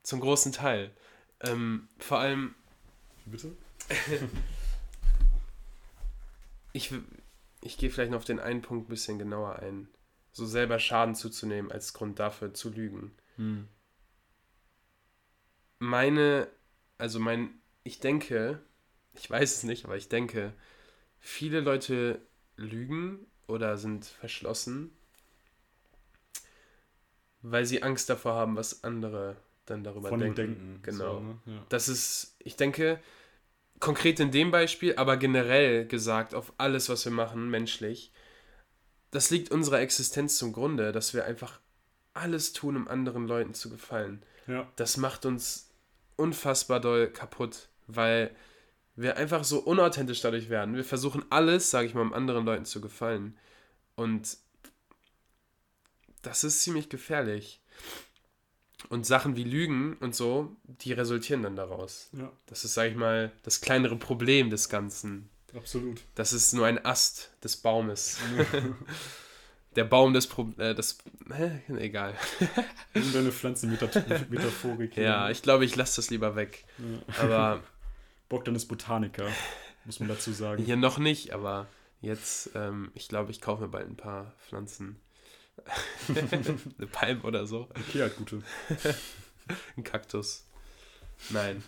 [0.04, 0.92] Zum großen Teil.
[1.40, 2.54] Ähm, vor allem.
[3.26, 3.56] Bitte?
[6.74, 6.94] ich,
[7.62, 9.88] ich gehe vielleicht noch auf den einen Punkt ein bisschen genauer ein.
[10.34, 13.16] So selber Schaden zuzunehmen als Grund dafür zu lügen.
[13.38, 13.68] Hm.
[15.80, 16.50] Meine,
[16.98, 18.62] also mein, ich denke,
[19.16, 20.54] ich weiß es nicht, aber ich denke,
[21.22, 22.20] viele Leute
[22.58, 24.92] lügen oder sind verschlossen,
[27.42, 30.36] weil sie Angst davor haben, was andere dann darüber Von denken.
[30.36, 30.80] Denken.
[30.84, 31.14] Genau.
[31.14, 31.40] So, ne?
[31.46, 31.66] ja.
[31.70, 33.00] Das ist, ich denke,
[33.80, 38.12] konkret in dem Beispiel, aber generell gesagt auf alles, was wir machen, menschlich,
[39.12, 41.60] das liegt unserer Existenz zum Grunde, dass wir einfach
[42.14, 44.24] alles tun, um anderen Leuten zu gefallen.
[44.48, 44.70] ja.
[44.76, 45.70] Das macht uns
[46.16, 48.36] unfassbar doll kaputt, weil
[48.96, 50.76] wir einfach so unauthentisch dadurch werden.
[50.76, 53.38] Wir versuchen alles, sage ich mal, um anderen Leuten zu gefallen.
[53.96, 54.38] Und
[56.22, 57.62] das ist ziemlich gefährlich.
[58.90, 62.10] Und Sachen wie Lügen und so, die resultieren dann daraus.
[62.14, 65.30] ja, Das ist, sage ich mal, das kleinere Problem des Ganzen.
[65.56, 66.02] absolut.
[66.16, 68.18] Das ist nur ein Ast des Baumes.
[69.76, 70.98] Der Baum des Pro äh, des
[71.34, 71.62] hä?
[71.78, 72.14] egal.
[72.94, 74.98] Irgendeine Pflanzenmetaphorik.
[74.98, 76.66] Ja, ich glaube, ich lasse das lieber weg.
[76.78, 77.24] Ja.
[77.24, 77.64] Aber
[78.32, 79.30] Bogdan ist Botaniker,
[79.84, 80.64] muss man dazu sagen.
[80.64, 81.68] hier noch nicht, aber
[82.00, 85.02] jetzt, ähm, ich glaube, ich kaufe mir bald ein paar Pflanzen.
[86.08, 87.70] Eine Palme oder so.
[87.72, 88.42] Okay, halt gute.
[89.76, 90.48] Ein Kaktus.
[91.30, 91.62] Nein.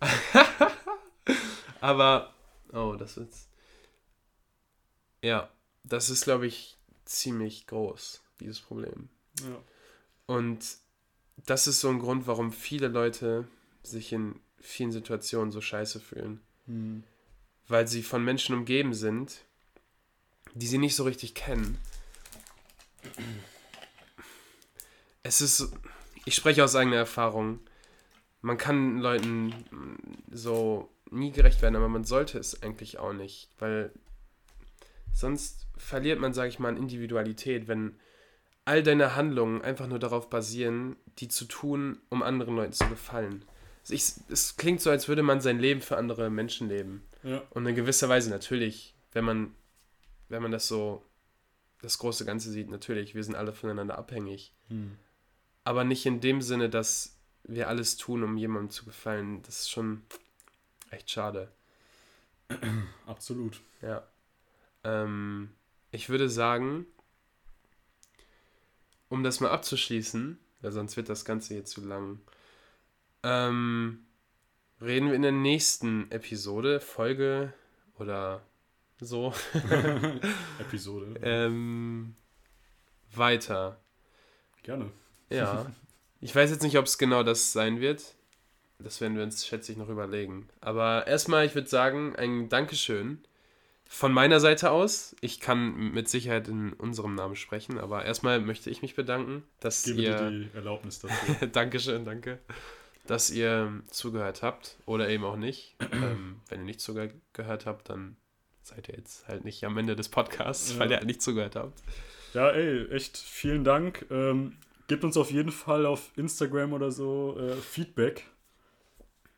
[1.80, 2.34] aber,
[2.72, 3.48] oh, das wird's.
[5.22, 5.48] Ja,
[5.84, 9.08] das ist, glaube ich, ziemlich groß, dieses Problem.
[9.40, 9.62] Ja.
[10.26, 10.78] Und
[11.46, 13.46] das ist so ein Grund, warum viele Leute
[13.84, 16.40] sich in vielen Situationen so scheiße fühlen.
[16.66, 17.02] Hm.
[17.66, 19.44] Weil sie von Menschen umgeben sind,
[20.54, 21.78] die sie nicht so richtig kennen.
[25.22, 25.72] Es ist,
[26.24, 27.60] ich spreche aus eigener Erfahrung,
[28.40, 29.52] man kann Leuten
[30.30, 33.92] so nie gerecht werden, aber man sollte es eigentlich auch nicht, weil
[35.12, 37.98] sonst verliert man, sage ich mal, an Individualität, wenn
[38.64, 43.44] all deine Handlungen einfach nur darauf basieren, die zu tun, um anderen Leuten zu gefallen.
[43.90, 47.02] Ich, es klingt so, als würde man sein Leben für andere Menschen leben.
[47.22, 47.42] Ja.
[47.50, 49.54] Und in gewisser Weise natürlich, wenn man,
[50.28, 51.02] wenn man das so,
[51.80, 54.52] das große Ganze sieht, natürlich, wir sind alle voneinander abhängig.
[54.68, 54.96] Hm.
[55.64, 59.42] Aber nicht in dem Sinne, dass wir alles tun, um jemandem zu gefallen.
[59.42, 60.02] Das ist schon
[60.90, 61.50] echt schade.
[63.06, 63.60] Absolut.
[63.82, 64.06] Ja.
[64.84, 65.50] Ähm,
[65.90, 66.86] ich würde sagen,
[69.08, 72.20] um das mal abzuschließen, weil sonst wird das Ganze hier zu lang,
[73.28, 74.06] ähm,
[74.80, 77.52] reden wir in der nächsten Episode, Folge
[77.98, 78.42] oder
[79.00, 79.32] so,
[80.58, 81.14] Episode.
[81.22, 82.14] ähm,
[83.14, 83.80] weiter.
[84.62, 84.90] Gerne.
[85.30, 85.70] Ja.
[86.20, 88.14] Ich weiß jetzt nicht, ob es genau das sein wird.
[88.80, 90.48] Das werden wir uns, schätze ich, noch überlegen.
[90.60, 93.18] Aber erstmal, ich würde sagen, ein Dankeschön
[93.88, 95.16] von meiner Seite aus.
[95.20, 99.84] Ich kann mit Sicherheit in unserem Namen sprechen, aber erstmal möchte ich mich bedanken, dass
[99.84, 100.16] Gebe ihr.
[100.16, 101.46] dir die Erlaubnis dafür.
[101.52, 102.38] Dankeschön, danke.
[103.08, 105.74] Dass ihr zugehört habt oder eben auch nicht.
[105.92, 108.16] ähm, wenn ihr nicht zugehört habt, dann
[108.62, 110.78] seid ihr jetzt halt nicht am Ende des Podcasts, Ja.
[110.78, 111.82] weil ihr halt nicht zugehört habt.
[112.34, 114.04] Ja, ey, echt vielen Dank.
[114.10, 118.24] Ähm, gebt uns auf jeden Fall auf Instagram oder so äh, Feedback.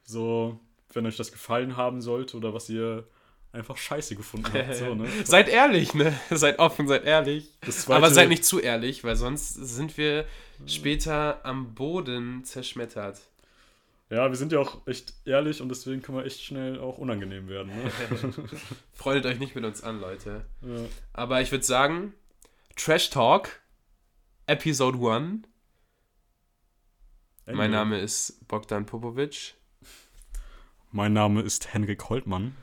[0.03, 0.59] So,
[0.93, 3.07] wenn euch das gefallen haben sollte oder was ihr
[3.53, 4.75] einfach scheiße gefunden habt.
[4.77, 5.09] So, ne?
[5.25, 6.13] Seid ehrlich, ne?
[6.31, 7.53] Seid offen, seid ehrlich.
[7.69, 10.25] Zweite- Aber seid nicht zu ehrlich, weil sonst sind wir
[10.67, 13.21] später am Boden zerschmettert.
[14.11, 17.47] Ja, wir sind ja auch echt ehrlich und deswegen kann man echt schnell auch unangenehm
[17.47, 17.71] werden.
[17.73, 17.91] Ne?
[18.93, 20.45] Freundet euch nicht mit uns an, Leute.
[20.63, 20.85] ja.
[21.13, 22.13] Aber ich würde sagen,
[22.75, 23.61] Trash Talk,
[24.47, 25.47] Episode 1.
[27.47, 27.71] Mein.
[27.71, 29.55] Name ist Bogdan Popovic.
[30.91, 32.57] Mein Name ist Henrik Holtmann.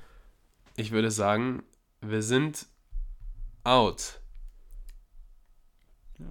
[0.76, 1.64] Ich würde sagen,
[2.02, 2.68] wir sind
[3.64, 4.20] out.
[6.20, 6.26] Ja.